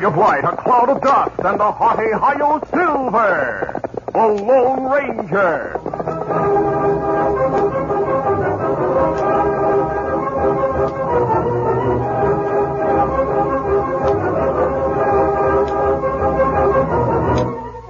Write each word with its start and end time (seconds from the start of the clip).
the 0.00 0.06
of 0.06 0.16
light, 0.16 0.44
a 0.44 0.56
cloud 0.56 0.88
of 0.88 1.02
dust, 1.02 1.38
and 1.40 1.60
a 1.60 1.72
haughty 1.72 2.10
Hi-Yo 2.10 2.60
Silver, 2.70 3.80
the 4.12 4.26
Lone 4.28 4.84
Ranger. 4.90 5.78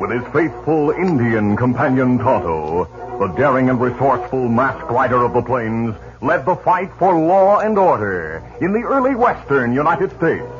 With 0.01 0.11
his 0.11 0.33
faithful 0.33 0.91
Indian 0.91 1.57
companion 1.57 2.19
Tonto, 2.19 2.89
the 3.21 3.29
daring 3.37 3.71
and 3.71 3.81
resourceful 3.81 4.49
masked 4.49 4.91
rider 4.91 5.25
of 5.25 5.33
the 5.33 5.43
plains 5.43 5.95
led 6.23 6.45
the 6.45 6.57
fight 6.57 6.91
for 6.99 7.15
law 7.15 7.61
and 7.61 7.79
order 7.79 8.43
in 8.61 8.73
the 8.73 8.81
early 8.81 9.15
western 9.15 9.73
United 9.73 10.11
States. 10.17 10.60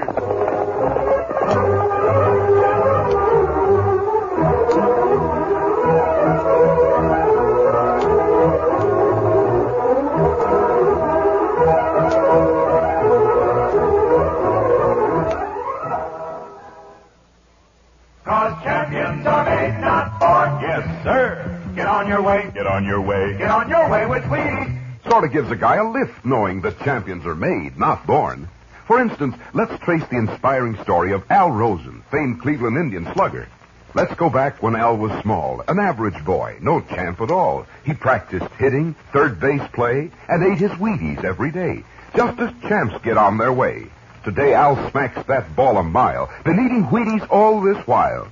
Your 22.21 22.29
way. 22.29 22.51
Get 22.53 22.67
on 22.67 22.85
your 22.85 23.01
way. 23.01 23.37
Get 23.37 23.49
on 23.49 23.69
your 23.69 23.89
way 23.89 24.05
with 24.05 24.23
Wheaties. 24.23 25.09
Sort 25.09 25.23
of 25.23 25.31
gives 25.31 25.49
a 25.49 25.55
guy 25.55 25.77
a 25.77 25.89
lift 25.89 26.23
knowing 26.23 26.61
that 26.61 26.79
champions 26.79 27.25
are 27.25 27.35
made, 27.35 27.77
not 27.77 28.05
born. 28.05 28.47
For 28.85 29.01
instance, 29.01 29.35
let's 29.53 29.83
trace 29.83 30.03
the 30.09 30.17
inspiring 30.17 30.77
story 30.83 31.13
of 31.13 31.23
Al 31.31 31.49
Rosen, 31.49 32.03
famed 32.11 32.41
Cleveland 32.41 32.77
Indian 32.77 33.11
slugger. 33.13 33.47
Let's 33.93 34.13
go 34.15 34.29
back 34.29 34.61
when 34.61 34.75
Al 34.75 34.97
was 34.97 35.21
small, 35.21 35.63
an 35.67 35.79
average 35.79 36.23
boy, 36.23 36.57
no 36.61 36.79
champ 36.81 37.19
at 37.21 37.31
all. 37.31 37.65
He 37.83 37.93
practiced 37.93 38.53
hitting, 38.57 38.95
third 39.11 39.39
base 39.39 39.67
play, 39.73 40.11
and 40.29 40.43
ate 40.43 40.59
his 40.59 40.71
Wheaties 40.71 41.23
every 41.23 41.51
day, 41.51 41.83
just 42.15 42.39
as 42.39 42.53
champs 42.69 43.03
get 43.03 43.17
on 43.17 43.37
their 43.37 43.51
way. 43.51 43.87
Today, 44.23 44.53
Al 44.53 44.91
smacks 44.91 45.25
that 45.27 45.55
ball 45.55 45.77
a 45.77 45.83
mile, 45.83 46.29
been 46.45 46.63
eating 46.63 46.85
Wheaties 46.85 47.27
all 47.31 47.61
this 47.61 47.85
while. 47.87 48.27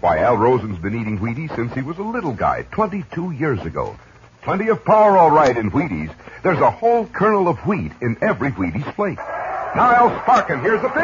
Why, 0.00 0.18
Al 0.18 0.36
Rosen's 0.36 0.78
been 0.78 0.94
eating 0.94 1.18
Wheaties 1.18 1.54
since 1.56 1.74
he 1.74 1.82
was 1.82 1.98
a 1.98 2.02
little 2.02 2.32
guy, 2.32 2.62
22 2.70 3.32
years 3.32 3.60
ago. 3.62 3.96
Plenty 4.42 4.68
of 4.68 4.84
power, 4.84 5.18
all 5.18 5.30
right, 5.30 5.56
in 5.56 5.72
Wheaties. 5.72 6.14
There's 6.44 6.60
a 6.60 6.70
whole 6.70 7.06
kernel 7.06 7.48
of 7.48 7.58
wheat 7.66 7.90
in 8.00 8.16
every 8.22 8.52
Wheaties 8.52 8.94
flake. 8.94 9.18
Now, 9.18 9.92
Al 9.94 10.10
Sparkin, 10.22 10.60
here's 10.60 10.80
the 10.82 10.88
pitch. 10.88 11.02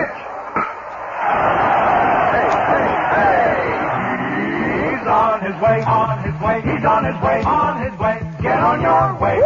Hey, 2.31 2.49
hey, 2.71 2.87
hey. 3.19 4.97
He's 4.97 5.07
on 5.09 5.41
his 5.43 5.61
way, 5.61 5.83
on 5.83 6.23
his 6.23 6.41
way, 6.41 6.61
he's 6.63 6.85
on 6.85 7.05
his 7.05 7.21
way, 7.21 7.43
on 7.43 7.83
his 7.83 7.99
way. 7.99 8.21
Get 8.43 8.59
on 8.61 8.81
your 8.81 9.19
way 9.21 9.39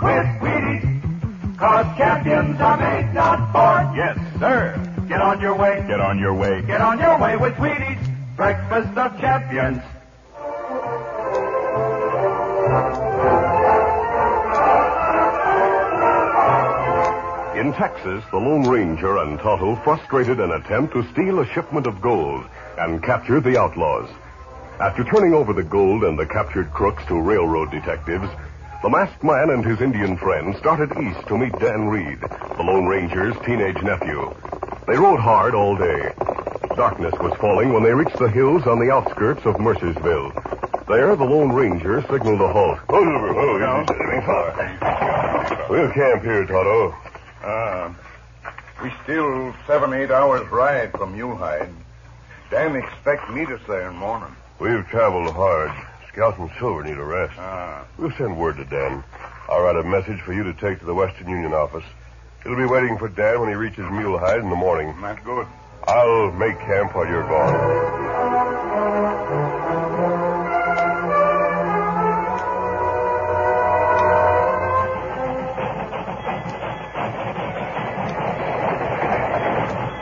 with 0.00 0.26
Wheaties. 0.40 1.58
Cause 1.58 1.86
champions 1.98 2.58
are 2.60 2.78
made, 2.78 3.12
not 3.14 3.52
born. 3.52 3.94
Yes, 3.94 4.18
sir. 4.38 4.74
Get 5.06 5.20
on 5.20 5.40
your 5.40 5.54
way. 5.54 5.84
Get 5.86 6.00
on 6.00 6.18
your 6.18 6.34
way. 6.34 6.62
Get 6.62 6.80
on 6.80 6.98
your 6.98 7.18
way 7.18 7.36
with 7.36 7.54
Wheaties. 7.54 7.95
Breakfast 8.36 8.98
of 8.98 9.18
champions. 9.18 9.78
In 17.56 17.72
Texas, 17.72 18.22
the 18.30 18.36
Lone 18.36 18.68
Ranger 18.68 19.16
and 19.16 19.38
Tonto 19.38 19.76
frustrated 19.76 20.38
an 20.38 20.52
attempt 20.52 20.92
to 20.92 21.10
steal 21.12 21.40
a 21.40 21.46
shipment 21.46 21.86
of 21.86 22.02
gold 22.02 22.44
and 22.76 23.02
captured 23.02 23.40
the 23.40 23.58
outlaws. 23.58 24.10
After 24.80 25.02
turning 25.04 25.32
over 25.32 25.54
the 25.54 25.62
gold 25.62 26.04
and 26.04 26.18
the 26.18 26.26
captured 26.26 26.70
crooks 26.74 27.06
to 27.06 27.18
railroad 27.18 27.70
detectives, 27.70 28.28
the 28.82 28.90
masked 28.90 29.24
man 29.24 29.48
and 29.48 29.64
his 29.64 29.80
Indian 29.80 30.18
friend 30.18 30.54
started 30.58 30.92
east 31.00 31.26
to 31.28 31.38
meet 31.38 31.58
Dan 31.58 31.88
Reed, 31.88 32.20
the 32.20 32.62
Lone 32.62 32.86
Ranger's 32.86 33.34
teenage 33.46 33.82
nephew. 33.82 34.34
They 34.86 34.98
rode 34.98 35.20
hard 35.20 35.54
all 35.54 35.74
day. 35.74 36.35
Darkness 36.76 37.14
was 37.20 37.32
falling 37.40 37.72
when 37.72 37.82
they 37.82 37.94
reached 37.94 38.18
the 38.18 38.28
hills 38.28 38.66
on 38.66 38.78
the 38.78 38.92
outskirts 38.92 39.46
of 39.46 39.54
Mercersville. 39.54 40.30
There, 40.86 41.16
the 41.16 41.24
Lone 41.24 41.50
Ranger 41.50 42.02
signaled 42.02 42.42
a 42.42 42.52
halt. 42.52 42.78
Hold 42.90 43.08
Oh, 43.08 43.32
oh, 43.34 44.26
oh, 44.28 45.66
We'll 45.70 45.90
camp 45.92 46.22
here, 46.22 46.44
Tonto. 46.44 46.94
Ah. 47.42 47.96
We 48.82 48.92
still 49.04 49.54
seven, 49.66 49.94
eight 49.94 50.10
hours 50.10 50.46
ride 50.50 50.92
from 50.92 51.16
Mulehide. 51.16 51.72
Dan 52.50 52.76
expect 52.76 53.30
meet 53.30 53.48
us 53.48 53.62
there 53.66 53.88
in 53.88 53.96
morning. 53.96 54.36
We've 54.60 54.86
traveled 54.88 55.32
hard. 55.32 55.70
Scout 56.12 56.38
and 56.38 56.50
Silver 56.58 56.84
need 56.84 56.98
a 56.98 57.04
rest. 57.04 57.32
Ah. 57.38 57.86
We'll 57.96 58.12
send 58.12 58.36
word 58.38 58.58
to 58.58 58.66
Dan. 58.66 59.02
I'll 59.48 59.62
write 59.62 59.76
a 59.76 59.82
message 59.82 60.20
for 60.20 60.34
you 60.34 60.42
to 60.42 60.52
take 60.52 60.80
to 60.80 60.84
the 60.84 60.94
Western 60.94 61.30
Union 61.30 61.54
office. 61.54 61.84
It'll 62.44 62.54
be 62.54 62.66
waiting 62.66 62.98
for 62.98 63.08
Dan 63.08 63.40
when 63.40 63.48
he 63.48 63.54
reaches 63.54 63.86
Mulehide 63.86 64.42
in 64.42 64.50
the 64.50 64.56
morning. 64.56 64.94
That's 65.00 65.24
good. 65.24 65.46
I'll 65.86 66.32
make 66.32 66.58
camp 66.60 66.94
while 66.94 67.06
you're 67.06 67.22
gone. 67.22 67.96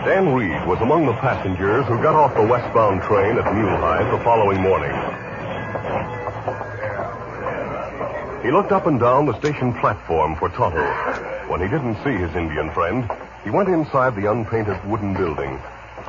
Dan 0.04 0.34
Reed 0.34 0.66
was 0.66 0.80
among 0.80 1.06
the 1.06 1.14
passengers 1.14 1.86
who 1.86 1.96
got 2.02 2.14
off 2.14 2.34
the 2.34 2.46
westbound 2.46 3.02
train 3.02 3.38
at 3.38 3.44
Mulehide 3.44 4.10
the 4.16 4.22
following 4.22 4.60
morning. 4.60 5.23
Looked 8.54 8.70
up 8.70 8.86
and 8.86 9.00
down 9.00 9.26
the 9.26 9.36
station 9.40 9.74
platform 9.80 10.36
for 10.38 10.48
Tonto. 10.50 10.78
When 11.50 11.58
he 11.60 11.66
didn't 11.66 11.96
see 12.06 12.14
his 12.14 12.30
Indian 12.38 12.70
friend, 12.70 13.02
he 13.42 13.50
went 13.50 13.68
inside 13.68 14.14
the 14.14 14.30
unpainted 14.30 14.78
wooden 14.86 15.12
building. 15.12 15.58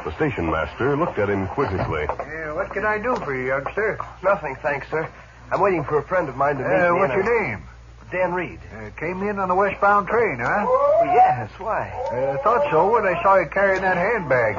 The 0.06 0.14
station 0.16 0.46
master 0.46 0.96
looked 0.96 1.18
at 1.18 1.28
him 1.28 1.48
quizzically. 1.48 2.06
Yeah, 2.06 2.54
what 2.54 2.70
can 2.72 2.86
I 2.86 3.00
do 3.02 3.16
for 3.26 3.34
you, 3.34 3.48
youngster? 3.48 3.98
Nothing, 4.24 4.56
thanks, 4.62 4.86
sir. 4.92 5.10
I'm 5.52 5.60
waiting 5.60 5.84
for 5.86 5.98
a 5.98 6.04
friend 6.06 6.30
of 6.30 6.36
mine 6.38 6.58
to 6.58 6.64
meet 6.64 6.70
Uh, 6.70 6.94
me. 6.94 7.00
what's 7.00 7.14
your 7.16 7.24
I- 7.26 7.48
name? 7.50 7.64
Dan 8.12 8.34
Reed. 8.36 8.60
Uh, 8.72 8.92
came 9.00 9.24
in 9.28 9.40
on 9.40 9.48
the 9.50 9.56
westbound 9.56 10.08
train, 10.08 10.38
huh? 10.40 10.66
Well, 10.70 11.06
yes, 11.18 11.50
why? 11.58 11.90
Uh, 12.14 12.38
thought 12.44 12.62
so 12.70 12.92
when 12.94 13.08
I 13.08 13.20
saw 13.24 13.38
you 13.38 13.48
carrying 13.48 13.82
that 13.82 13.98
handbag. 13.98 14.58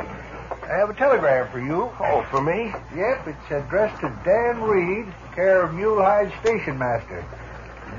I 0.68 0.74
have 0.78 0.90
a 0.90 0.94
telegram 0.94 1.46
for 1.52 1.60
you. 1.60 1.88
Oh, 2.00 2.26
for 2.30 2.42
me? 2.42 2.74
Yep, 2.96 3.28
it's 3.28 3.50
addressed 3.52 4.00
to 4.00 4.08
Dan 4.24 4.60
Reed, 4.62 5.06
care 5.36 5.62
of 5.62 5.70
Mulehide 5.70 6.32
Station 6.40 6.76
Master. 6.76 7.24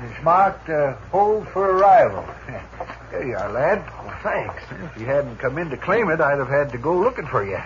It's 0.04 0.22
marked, 0.24 0.68
uh, 0.68 0.94
hold 1.10 1.48
for 1.48 1.70
arrival. 1.70 2.24
there 3.10 3.26
you 3.26 3.36
are, 3.36 3.50
lad. 3.52 3.78
Well, 4.04 4.18
thanks. 4.22 4.62
If 4.94 5.00
you 5.00 5.06
hadn't 5.06 5.38
come 5.38 5.58
in 5.58 5.70
to 5.70 5.76
claim 5.76 6.10
it, 6.10 6.20
I'd 6.20 6.38
have 6.38 6.48
had 6.48 6.72
to 6.72 6.78
go 6.78 6.96
looking 6.96 7.26
for 7.26 7.44
you. 7.44 7.60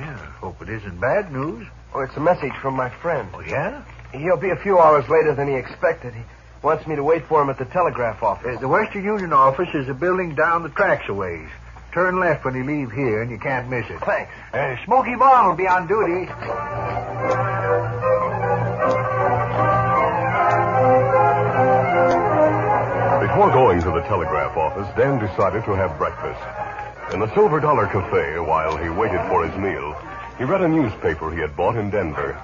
Yeah, 0.00 0.16
hope 0.40 0.60
it 0.62 0.68
isn't 0.68 1.00
bad 1.00 1.32
news. 1.32 1.66
Oh, 1.94 2.00
it's 2.00 2.16
a 2.16 2.20
message 2.20 2.52
from 2.60 2.74
my 2.74 2.90
friend. 2.90 3.28
Oh, 3.34 3.40
yeah? 3.40 3.82
He'll 4.12 4.36
be 4.36 4.50
a 4.50 4.56
few 4.56 4.78
hours 4.78 5.08
later 5.08 5.34
than 5.34 5.48
he 5.48 5.54
expected. 5.54 6.14
He 6.14 6.22
wants 6.62 6.86
me 6.86 6.96
to 6.96 7.02
wait 7.02 7.24
for 7.26 7.42
him 7.42 7.50
at 7.50 7.58
the 7.58 7.64
telegraph 7.64 8.22
office. 8.22 8.56
Uh, 8.58 8.60
the 8.60 8.68
Western 8.68 9.04
Union 9.04 9.32
office 9.32 9.68
is 9.74 9.88
a 9.88 9.94
building 9.94 10.34
down 10.34 10.62
the 10.62 10.68
tracks 10.70 11.08
a 11.08 11.14
ways. 11.14 11.48
Turn 11.92 12.20
left 12.20 12.44
when 12.44 12.54
you 12.54 12.64
leave 12.64 12.92
here, 12.92 13.22
and 13.22 13.30
you 13.30 13.38
can't 13.38 13.68
miss 13.70 13.86
it. 13.88 13.98
Thanks. 14.00 14.30
Uh, 14.52 14.76
Smoky 14.84 15.14
Vaughn 15.14 15.48
will 15.48 15.56
be 15.56 15.66
on 15.66 15.86
duty. 15.88 16.26
Before 23.38 23.52
going 23.52 23.80
to 23.82 23.92
the 23.92 24.00
telegraph 24.00 24.56
office, 24.56 24.88
Dan 24.96 25.20
decided 25.20 25.64
to 25.64 25.76
have 25.76 25.96
breakfast. 25.96 26.42
In 27.14 27.20
the 27.20 27.32
Silver 27.34 27.60
Dollar 27.60 27.86
Cafe, 27.86 28.40
while 28.40 28.76
he 28.76 28.88
waited 28.88 29.20
for 29.28 29.46
his 29.46 29.56
meal, 29.56 29.94
he 30.38 30.42
read 30.42 30.60
a 30.60 30.66
newspaper 30.66 31.30
he 31.30 31.38
had 31.38 31.54
bought 31.54 31.76
in 31.76 31.88
Denver. 31.88 32.34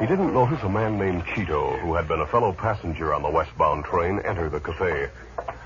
He 0.00 0.06
didn't 0.06 0.34
notice 0.34 0.60
a 0.64 0.68
man 0.68 0.98
named 0.98 1.22
Cheeto, 1.22 1.78
who 1.78 1.94
had 1.94 2.08
been 2.08 2.18
a 2.18 2.26
fellow 2.26 2.52
passenger 2.52 3.14
on 3.14 3.22
the 3.22 3.30
westbound 3.30 3.84
train, 3.84 4.18
enter 4.24 4.48
the 4.48 4.58
cafe. 4.58 5.08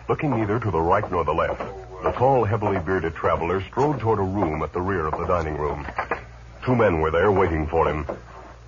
Looking 0.06 0.36
neither 0.36 0.60
to 0.60 0.70
the 0.70 0.82
right 0.82 1.10
nor 1.10 1.24
the 1.24 1.32
left, 1.32 1.62
the 2.02 2.12
tall, 2.12 2.44
heavily 2.44 2.78
bearded 2.78 3.14
traveler 3.14 3.62
strode 3.62 4.00
toward 4.00 4.18
a 4.18 4.22
room 4.22 4.62
at 4.62 4.74
the 4.74 4.82
rear 4.82 5.06
of 5.06 5.18
the 5.18 5.26
dining 5.26 5.56
room. 5.56 5.86
Two 6.66 6.76
men 6.76 7.00
were 7.00 7.10
there 7.10 7.32
waiting 7.32 7.66
for 7.68 7.88
him. 7.88 8.04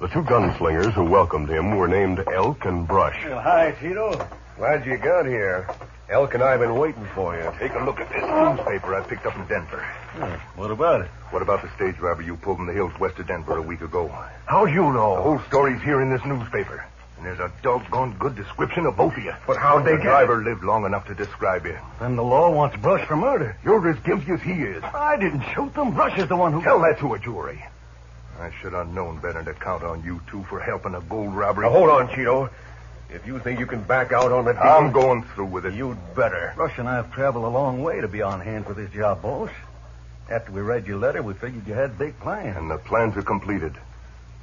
The 0.00 0.08
two 0.08 0.22
gunslingers 0.22 0.94
who 0.94 1.04
welcomed 1.04 1.50
him 1.50 1.76
were 1.76 1.88
named 1.88 2.24
Elk 2.32 2.64
and 2.64 2.88
Brush. 2.88 3.22
hi, 3.22 3.72
Tito. 3.78 4.26
Glad 4.60 4.84
you 4.84 4.98
got 4.98 5.24
here. 5.24 5.66
Elk 6.10 6.34
and 6.34 6.42
I 6.42 6.50
have 6.50 6.60
been 6.60 6.74
waiting 6.74 7.06
for 7.14 7.34
you. 7.34 7.50
Take 7.58 7.72
a 7.72 7.82
look 7.82 7.98
at 7.98 8.10
this 8.10 8.20
hmm. 8.20 8.56
newspaper 8.56 8.94
I 8.94 9.00
picked 9.00 9.24
up 9.24 9.34
in 9.34 9.46
Denver. 9.46 9.80
Hmm, 9.80 10.60
what 10.60 10.70
about 10.70 11.00
it? 11.00 11.08
What 11.30 11.40
about 11.40 11.62
the 11.62 11.70
stage 11.76 11.98
robbery 11.98 12.26
you 12.26 12.36
pulled 12.36 12.58
in 12.58 12.66
the 12.66 12.74
hills 12.74 12.92
west 13.00 13.18
of 13.18 13.26
Denver 13.26 13.56
a 13.56 13.62
week 13.62 13.80
ago? 13.80 14.08
How'd 14.44 14.68
you 14.68 14.82
know? 14.82 15.16
The 15.16 15.22
whole 15.22 15.40
story's 15.48 15.80
here 15.80 16.02
in 16.02 16.10
this 16.10 16.22
newspaper. 16.26 16.84
And 17.16 17.24
there's 17.24 17.38
a 17.38 17.50
doggone 17.62 18.18
good 18.18 18.36
description 18.36 18.84
of 18.84 18.98
both 18.98 19.16
of 19.16 19.24
you. 19.24 19.32
But 19.46 19.56
how'd 19.56 19.86
they 19.86 19.96
the 19.96 20.02
driver 20.02 20.44
lived 20.44 20.62
long 20.62 20.84
enough 20.84 21.06
to 21.06 21.14
describe 21.14 21.64
you. 21.64 21.78
Then 21.98 22.16
the 22.16 22.22
law 22.22 22.50
wants 22.50 22.76
Brush 22.76 23.08
for 23.08 23.16
murder. 23.16 23.56
You're 23.64 23.88
as 23.88 23.98
guilty 24.00 24.32
as 24.32 24.42
he 24.42 24.52
is. 24.52 24.84
I 24.84 25.16
didn't 25.16 25.44
shoot 25.54 25.72
them. 25.72 25.94
Brush 25.94 26.18
is 26.18 26.28
the 26.28 26.36
one 26.36 26.52
who... 26.52 26.62
Tell 26.62 26.82
that 26.82 26.98
to 26.98 27.14
a 27.14 27.18
jury. 27.18 27.64
I 28.38 28.50
should 28.60 28.74
have 28.74 28.88
known 28.92 29.20
better 29.20 29.42
to 29.42 29.54
count 29.54 29.84
on 29.84 30.04
you 30.04 30.20
two 30.30 30.42
for 30.44 30.60
helping 30.60 30.94
a 30.94 31.00
gold 31.00 31.34
robbery. 31.34 31.66
Now, 31.66 31.72
hold 31.72 31.88
on, 31.88 32.08
Cheeto. 32.08 32.50
If 33.12 33.26
you 33.26 33.40
think 33.40 33.58
you 33.58 33.66
can 33.66 33.82
back 33.82 34.12
out 34.12 34.30
on 34.30 34.44
the 34.44 34.52
deal... 34.52 34.62
I'm 34.62 34.92
going 34.92 35.24
through 35.34 35.46
with 35.46 35.66
it. 35.66 35.74
You'd 35.74 35.98
better. 36.14 36.52
Brush 36.54 36.78
and 36.78 36.88
I 36.88 36.94
have 36.96 37.12
traveled 37.12 37.44
a 37.44 37.48
long 37.48 37.82
way 37.82 38.00
to 38.00 38.08
be 38.08 38.22
on 38.22 38.40
hand 38.40 38.66
for 38.66 38.74
this 38.74 38.90
job, 38.92 39.22
boss. 39.22 39.50
After 40.30 40.52
we 40.52 40.60
read 40.60 40.86
your 40.86 40.98
letter, 40.98 41.22
we 41.22 41.34
figured 41.34 41.66
you 41.66 41.74
had 41.74 41.98
big 41.98 42.18
plans. 42.20 42.56
And 42.56 42.70
the 42.70 42.78
plans 42.78 43.16
are 43.16 43.22
completed. 43.22 43.74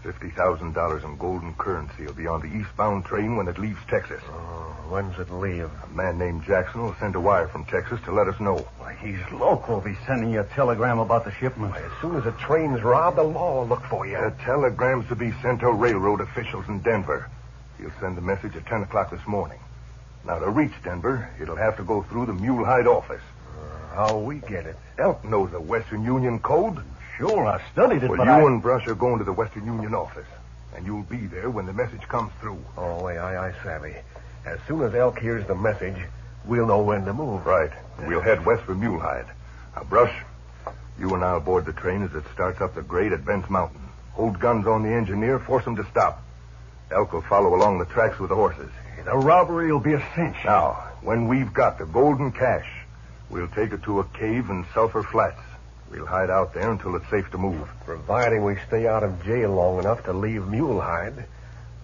$50,000 0.04 1.04
in 1.04 1.18
golden 1.18 1.54
currency 1.56 2.06
will 2.06 2.14
be 2.14 2.28
on 2.28 2.42
the 2.42 2.48
eastbound 2.48 3.06
train 3.06 3.36
when 3.36 3.48
it 3.48 3.58
leaves 3.58 3.80
Texas. 3.90 4.22
Oh, 4.30 4.76
when's 4.90 5.18
it 5.18 5.32
leave? 5.32 5.70
A 5.84 5.88
man 5.96 6.18
named 6.18 6.44
Jackson 6.46 6.84
will 6.84 6.96
send 7.00 7.16
a 7.16 7.20
wire 7.20 7.48
from 7.48 7.66
Texas 7.66 8.00
to 8.06 8.12
let 8.12 8.28
us 8.28 8.40
know. 8.40 8.58
Why, 8.78 8.94
he's 8.96 9.20
local. 9.32 9.82
Be 9.82 9.98
sending 10.06 10.32
you 10.32 10.42
a 10.42 10.44
telegram 10.44 11.00
about 11.00 11.26
the 11.26 11.32
shipment. 11.32 11.76
As 11.76 11.92
soon 12.02 12.16
as 12.16 12.26
the 12.26 12.32
train's 12.34 12.84
robbed, 12.84 13.18
the 13.18 13.24
law 13.24 13.62
will 13.62 13.68
look 13.68 13.84
for 13.86 14.06
you. 14.06 14.18
The 14.18 14.36
telegram's 14.44 15.08
to 15.08 15.16
be 15.16 15.32
sent 15.42 15.62
to 15.62 15.72
railroad 15.72 16.22
officials 16.22 16.68
in 16.68 16.80
Denver. 16.82 17.30
He'll 17.78 17.92
send 18.00 18.18
the 18.18 18.22
message 18.22 18.56
at 18.56 18.66
10 18.66 18.84
o'clock 18.84 19.12
this 19.12 19.26
morning. 19.28 19.60
Now, 20.26 20.40
to 20.40 20.50
reach 20.50 20.74
Denver, 20.84 21.30
it'll 21.40 21.56
have 21.56 21.78
to 21.78 21.84
go 21.84 22.04
through 22.04 22.26
the 22.26 22.34
Mulehide 22.34 22.88
office. 22.88 23.22
Uh, 23.58 23.96
how 23.96 24.18
we 24.18 24.40
get 24.40 24.66
it? 24.66 24.76
Elk 24.98 25.24
knows 25.24 25.52
the 25.52 25.62
Western 25.62 26.04
Union 26.04 26.40
code. 26.40 26.84
Sure, 27.18 27.46
I 27.46 27.62
studied 27.72 28.04
it, 28.04 28.10
well, 28.10 28.18
but 28.18 28.26
you 28.26 28.32
I... 28.32 28.42
and 28.42 28.62
Brush 28.62 28.88
are 28.88 28.96
going 28.96 29.20
to 29.20 29.24
the 29.24 29.34
Western 29.34 29.66
Union 29.66 29.94
office, 29.96 30.28
and 30.76 30.86
you'll 30.86 31.04
be 31.04 31.28
there 31.28 31.50
when 31.50 31.66
the 31.66 31.74
message 31.74 32.02
comes 32.02 32.32
through. 32.42 32.64
Oh, 32.78 33.04
wait, 33.04 33.18
aye, 33.18 33.48
aye, 33.48 33.54
savvy. 33.64 33.96
As 34.46 34.60
soon 34.68 34.82
as 34.82 34.94
Elk 34.94 35.20
hears 35.20 35.46
the 35.48 35.56
message, 35.56 35.98
we'll 36.46 36.68
know 36.68 36.82
when 36.82 37.06
to 37.06 37.14
move. 37.14 37.46
Right. 37.46 37.72
We'll 38.06 38.22
head 38.22 38.46
west 38.46 38.64
for 38.64 38.76
Mulehide. 38.76 39.28
Now, 39.76 39.84
Brush, 39.84 40.14
you 41.00 41.14
and 41.14 41.24
I'll 41.24 41.40
board 41.40 41.66
the 41.66 41.74
train 41.74 42.04
as 42.04 42.14
it 42.16 42.24
starts 42.34 42.62
up 42.62 42.76
the 42.76 42.82
grade 42.82 43.14
at 43.14 43.26
Bent's 43.26 43.50
Mountain. 43.50 43.82
Hold 44.14 44.40
guns 44.40 44.68
on 44.68 44.84
the 44.84 44.90
engineer, 44.90 45.40
force 45.40 45.66
him 45.66 45.76
to 45.76 45.86
stop. 45.86 46.24
Elk 46.92 47.14
will 47.14 47.22
follow 47.22 47.56
along 47.56 47.80
the 47.80 47.86
tracks 47.86 48.20
with 48.20 48.30
the 48.30 48.36
horses. 48.36 48.70
The 49.04 49.16
robbery 49.16 49.72
will 49.72 49.80
be 49.80 49.94
a 49.94 50.04
cinch. 50.16 50.38
Now, 50.44 50.74
when 51.02 51.28
we've 51.28 51.54
got 51.54 51.78
the 51.78 51.86
golden 51.86 52.32
cash, 52.32 52.68
we'll 53.30 53.48
take 53.48 53.72
it 53.72 53.84
to 53.84 54.00
a 54.00 54.04
cave 54.04 54.50
in 54.50 54.66
Sulphur 54.74 55.04
Flats. 55.04 55.40
We'll 55.90 56.06
hide 56.06 56.30
out 56.30 56.54
there 56.54 56.70
until 56.70 56.96
it's 56.96 57.10
safe 57.10 57.30
to 57.32 57.38
move. 57.38 57.70
Providing 57.86 58.44
we 58.44 58.58
stay 58.68 58.88
out 58.88 59.04
of 59.04 59.24
jail 59.24 59.52
long 59.52 59.80
enough 59.80 60.04
to 60.06 60.14
leave 60.14 60.42
Mulehide 60.42 61.26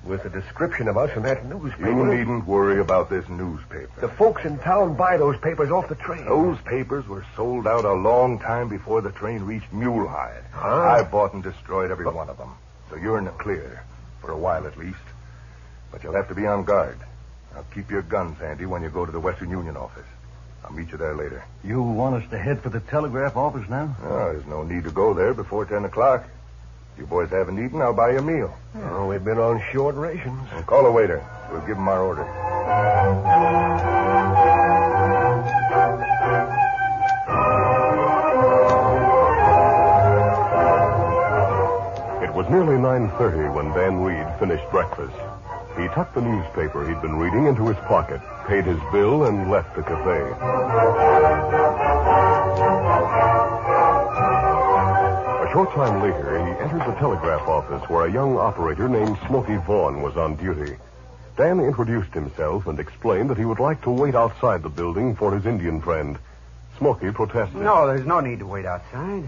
with 0.03 0.25
a 0.25 0.29
description 0.29 0.89
of 0.89 0.97
us 0.97 1.15
in 1.15 1.23
that 1.23 1.45
newspaper. 1.45 1.89
You 1.89 2.05
needn't 2.05 2.45
worry 2.45 2.81
about 2.81 3.09
this 3.09 3.27
newspaper. 3.29 4.01
The 4.01 4.09
folks 4.09 4.43
in 4.43 4.57
town 4.59 4.95
buy 4.95 5.15
those 5.15 5.37
papers 5.37 5.71
off 5.71 5.87
the 5.87 5.95
train. 5.95 6.25
Those 6.25 6.59
papers 6.61 7.07
were 7.07 7.25
sold 7.35 7.67
out 7.67 7.85
a 7.85 7.93
long 7.93 8.39
time 8.39 8.67
before 8.67 9.01
the 9.01 9.11
train 9.11 9.43
reached 9.43 9.71
Mulehide. 9.71 10.43
Huh? 10.51 10.81
I 10.81 11.03
bought 11.03 11.33
and 11.33 11.41
destroyed 11.41 11.89
every 11.89 12.05
one 12.05 12.29
of 12.29 12.37
them. 12.37 12.51
So 12.89 12.97
you're 12.97 13.17
in 13.17 13.25
the 13.25 13.31
clear, 13.31 13.85
for 14.23 14.31
a 14.31 14.37
while 14.37 14.65
at 14.65 14.77
least. 14.77 14.97
But 15.91 16.03
you'll 16.03 16.15
have 16.15 16.29
to 16.29 16.35
be 16.35 16.47
on 16.47 16.63
guard. 16.63 16.97
Now 17.53 17.63
keep 17.75 17.91
your 17.91 18.01
guns 18.01 18.39
handy 18.39 18.65
when 18.65 18.81
you 18.81 18.89
go 18.89 19.05
to 19.05 19.11
the 19.11 19.19
Western 19.19 19.49
Union 19.49 19.75
office. 19.77 20.05
I'll 20.63 20.71
meet 20.71 20.91
you 20.91 20.97
there 20.97 21.13
later. 21.13 21.43
You 21.63 21.81
want 21.81 22.23
us 22.23 22.29
to 22.31 22.37
head 22.37 22.61
for 22.61 22.69
the 22.69 22.79
telegraph 22.79 23.35
office 23.35 23.69
now? 23.69 23.93
Oh, 24.01 24.31
there's 24.31 24.45
no 24.45 24.63
need 24.63 24.85
to 24.85 24.91
go 24.91 25.13
there 25.13 25.33
before 25.33 25.65
10 25.65 25.83
o'clock. 25.83 26.25
If 26.93 26.99
you 26.99 27.05
boys 27.05 27.29
haven't 27.29 27.63
eaten, 27.63 27.81
I'll 27.81 27.93
buy 27.93 28.11
you 28.11 28.19
a 28.19 28.21
meal. 28.21 28.55
Oh, 28.75 29.07
we've 29.07 29.23
been 29.23 29.39
on 29.39 29.61
short 29.71 29.95
rations. 29.95 30.47
And 30.53 30.65
call 30.65 30.85
a 30.85 30.91
waiter. 30.91 31.25
We'll 31.51 31.61
give 31.61 31.75
him 31.75 31.87
our 31.87 32.01
order. 32.01 33.62
Nearly 42.53 42.75
9.30 42.75 43.51
when 43.51 43.65
Dan 43.73 43.99
Reed 44.03 44.27
finished 44.37 44.69
breakfast. 44.69 45.17
He 45.75 45.87
tucked 45.87 46.13
the 46.13 46.21
newspaper 46.21 46.87
he'd 46.87 47.01
been 47.01 47.15
reading 47.15 47.47
into 47.47 47.67
his 47.67 47.77
pocket, 47.87 48.21
paid 48.45 48.63
his 48.63 48.77
bill, 48.91 49.23
and 49.23 49.49
left 49.49 49.75
the 49.75 49.81
cafe. 49.81 50.21
A 55.41 55.51
short 55.51 55.71
time 55.73 56.03
later, 56.03 56.45
he 56.45 56.51
entered 56.61 56.85
the 56.85 56.95
telegraph 56.99 57.47
office 57.47 57.89
where 57.89 58.05
a 58.05 58.13
young 58.13 58.37
operator 58.37 58.87
named 58.87 59.17
Smoky 59.25 59.55
Vaughn 59.65 60.03
was 60.03 60.15
on 60.15 60.35
duty. 60.35 60.75
Dan 61.35 61.59
introduced 61.59 62.13
himself 62.13 62.67
and 62.67 62.79
explained 62.79 63.31
that 63.31 63.39
he 63.39 63.45
would 63.45 63.59
like 63.59 63.81
to 63.81 63.89
wait 63.89 64.13
outside 64.13 64.61
the 64.61 64.69
building 64.69 65.15
for 65.15 65.33
his 65.33 65.47
Indian 65.47 65.81
friend. 65.81 66.19
Smoky 66.77 67.09
protested. 67.09 67.61
No, 67.61 67.87
there's 67.87 68.05
no 68.05 68.19
need 68.19 68.37
to 68.39 68.45
wait 68.45 68.67
outside. 68.67 69.27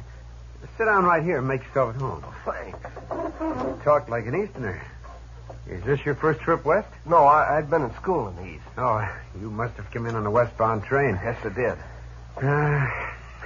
Sit 0.78 0.86
down 0.86 1.06
right 1.06 1.24
here 1.24 1.38
and 1.38 1.48
make 1.48 1.64
yourself 1.64 1.96
at 1.96 2.02
home. 2.02 2.24
Thanks. 2.46 2.80
You 3.40 3.80
talk 3.84 4.10
like 4.10 4.26
an 4.26 4.36
Easterner. 4.44 4.82
Is 5.68 5.84
this 5.84 6.06
your 6.06 6.16
first 6.16 6.42
trip 6.42 6.66
west? 6.66 6.88
No, 7.06 7.18
I, 7.18 7.58
I'd 7.58 7.70
been 7.70 7.82
in 7.82 7.94
school 7.96 8.28
in 8.28 8.36
the 8.36 8.46
East. 8.56 8.66
Oh, 8.78 9.08
you 9.40 9.50
must 9.50 9.76
have 9.78 9.90
come 9.92 10.06
in 10.06 10.16
on 10.16 10.24
the 10.24 10.30
westbound 10.30 10.84
train. 10.84 11.20
Yes, 11.24 11.38
I 11.44 11.50
did. 11.50 11.78
Uh, 12.38 12.88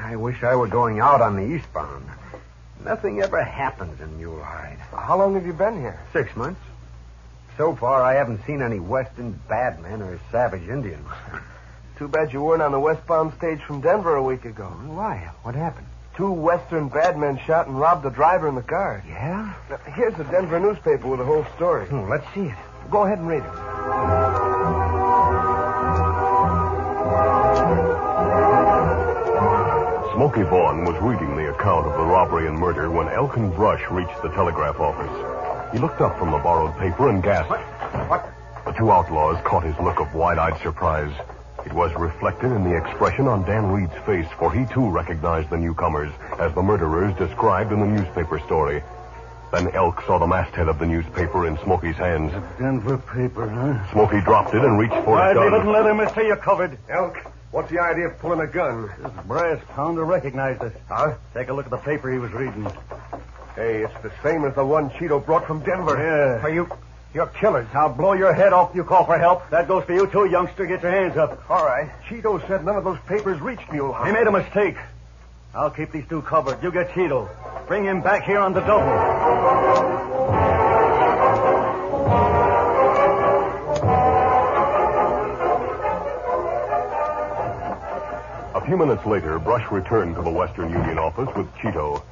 I 0.01 0.15
wish 0.15 0.43
I 0.43 0.55
were 0.55 0.67
going 0.67 0.99
out 0.99 1.21
on 1.21 1.35
the 1.35 1.43
eastbound. 1.43 2.05
Nothing 2.83 3.21
ever 3.21 3.43
happens 3.43 3.99
in 4.01 4.17
Mulehide. 4.17 4.79
How 4.91 5.17
long 5.17 5.35
have 5.35 5.45
you 5.45 5.53
been 5.53 5.79
here? 5.79 5.99
Six 6.13 6.35
months. 6.35 6.61
So 7.57 7.75
far, 7.75 8.01
I 8.01 8.13
haven't 8.13 8.45
seen 8.45 8.61
any 8.61 8.79
Western 8.79 9.39
badmen 9.49 10.01
or 10.01 10.19
savage 10.31 10.67
Indians. 10.67 11.07
Too 11.97 12.07
bad 12.07 12.31
you 12.31 12.41
weren't 12.41 12.61
on 12.61 12.71
the 12.71 12.79
westbound 12.79 13.33
stage 13.33 13.61
from 13.61 13.81
Denver 13.81 14.15
a 14.15 14.23
week 14.23 14.45
ago. 14.45 14.65
Why? 14.65 15.29
What 15.43 15.55
happened? 15.55 15.87
Two 16.19 16.33
Western 16.33 16.89
badmen 16.89 17.39
shot 17.45 17.67
and 17.67 17.79
robbed 17.79 18.03
the 18.03 18.09
driver 18.09 18.49
and 18.49 18.57
the 18.57 18.61
guard. 18.61 19.03
Yeah? 19.07 19.53
Now, 19.69 19.77
here's 19.95 20.13
the 20.15 20.25
Denver 20.25 20.59
newspaper 20.59 21.07
with 21.07 21.19
the 21.19 21.25
whole 21.25 21.45
story. 21.55 21.87
Oh, 21.89 22.05
let's 22.09 22.25
see 22.35 22.41
it. 22.41 22.57
Go 22.91 23.05
ahead 23.05 23.19
and 23.19 23.27
read 23.29 23.41
it. 23.41 23.49
Smoky 30.13 30.43
Vaughn 30.43 30.83
was 30.83 31.01
reading 31.01 31.37
the 31.37 31.53
account 31.53 31.87
of 31.87 31.93
the 31.93 32.03
robbery 32.03 32.47
and 32.47 32.57
murder 32.59 32.91
when 32.91 33.07
Elk 33.07 33.37
and 33.37 33.55
Brush 33.55 33.89
reached 33.89 34.21
the 34.21 34.27
telegraph 34.31 34.77
office. 34.81 35.71
He 35.71 35.79
looked 35.79 36.01
up 36.01 36.19
from 36.19 36.31
the 36.31 36.39
borrowed 36.39 36.77
paper 36.77 37.07
and 37.07 37.23
gasped. 37.23 37.51
What? 37.51 38.09
What? 38.09 38.33
The 38.65 38.73
two 38.73 38.91
outlaws 38.91 39.41
caught 39.45 39.63
his 39.63 39.79
look 39.79 40.01
of 40.01 40.13
wide-eyed 40.13 40.61
surprise. 40.61 41.13
It 41.65 41.73
was 41.73 41.93
reflected 41.95 42.51
in 42.51 42.63
the 42.63 42.75
expression 42.75 43.27
on 43.27 43.43
Dan 43.43 43.71
Reed's 43.71 43.93
face, 44.05 44.27
for 44.37 44.51
he 44.51 44.65
too 44.73 44.89
recognized 44.89 45.49
the 45.49 45.57
newcomers 45.57 46.11
as 46.39 46.53
the 46.55 46.61
murderers 46.61 47.15
described 47.17 47.71
in 47.71 47.79
the 47.79 47.85
newspaper 47.85 48.39
story. 48.39 48.81
Then 49.51 49.69
Elk 49.71 50.01
saw 50.05 50.19
the 50.19 50.27
masthead 50.27 50.67
of 50.67 50.77
the 50.79 50.85
newspaper 50.85 51.47
in 51.47 51.57
Smoky's 51.57 51.95
hands. 51.97 52.31
Denver 52.59 52.97
paper, 52.97 53.49
huh? 53.49 53.91
Smoky 53.91 54.21
dropped 54.21 54.53
it 54.53 54.63
and 54.63 54.77
reached 54.77 54.93
for 55.03 55.15
Why, 55.15 55.29
his 55.29 55.35
gun. 55.35 55.51
David, 55.51 55.67
let 55.67 55.85
him 55.85 56.15
say 56.15 56.27
you 56.27 56.35
covered. 56.35 56.77
Elk, 56.87 57.17
what's 57.51 57.71
the 57.71 57.79
idea 57.79 58.09
of 58.09 58.19
pulling 58.19 58.41
a 58.41 58.47
gun? 58.47 58.89
This 59.01 59.11
brass 59.25 59.59
pounder 59.69 60.05
recognized 60.05 60.61
us. 60.61 60.73
Huh? 60.87 61.15
Take 61.33 61.49
a 61.49 61.53
look 61.53 61.65
at 61.65 61.71
the 61.71 61.77
paper 61.77 62.11
he 62.11 62.19
was 62.19 62.31
reading. 62.31 62.63
Hey, 63.55 63.83
it's 63.83 64.01
the 64.03 64.11
same 64.23 64.45
as 64.45 64.53
the 64.55 64.63
one 64.63 64.91
Cheeto 64.91 65.25
brought 65.25 65.45
from 65.47 65.63
Denver. 65.63 65.97
Yeah. 65.97 66.43
Are 66.43 66.49
you... 66.49 66.69
You're 67.13 67.27
killers. 67.27 67.67
I'll 67.73 67.89
blow 67.93 68.13
your 68.13 68.33
head 68.33 68.53
off 68.53 68.69
if 68.69 68.75
you 68.75 68.83
call 68.83 69.05
for 69.05 69.17
help. 69.17 69.49
That 69.49 69.67
goes 69.67 69.83
for 69.85 69.93
you, 69.93 70.05
too, 70.07 70.25
youngster. 70.25 70.65
Get 70.67 70.83
your 70.83 70.91
hands 70.91 71.17
up. 71.17 71.49
All 71.49 71.65
right. 71.65 71.89
Cheeto 72.07 72.45
said 72.47 72.63
none 72.63 72.75
of 72.75 72.83
those 72.83 72.99
papers 73.07 73.41
reached 73.41 73.67
Mulehide. 73.69 74.05
He 74.07 74.13
made 74.13 74.27
a 74.27 74.31
mistake. 74.31 74.75
I'll 75.55 75.71
keep 75.71 75.91
these 75.91 76.07
two 76.07 76.21
covered. 76.21 76.61
You 76.61 76.71
get 76.71 76.89
Cheeto. 76.91 77.27
Bring 77.67 77.83
him 77.83 78.01
back 78.01 78.23
here 78.23 78.39
on 78.39 78.53
the 78.53 78.61
double. 78.61 78.87
A 88.55 88.65
few 88.65 88.77
minutes 88.77 89.03
later, 89.07 89.39
Brush 89.39 89.71
returned 89.71 90.15
to 90.15 90.21
the 90.21 90.29
Western 90.29 90.69
Union 90.69 90.99
office 90.99 91.29
with 91.35 91.47
Cheeto. 91.55 92.03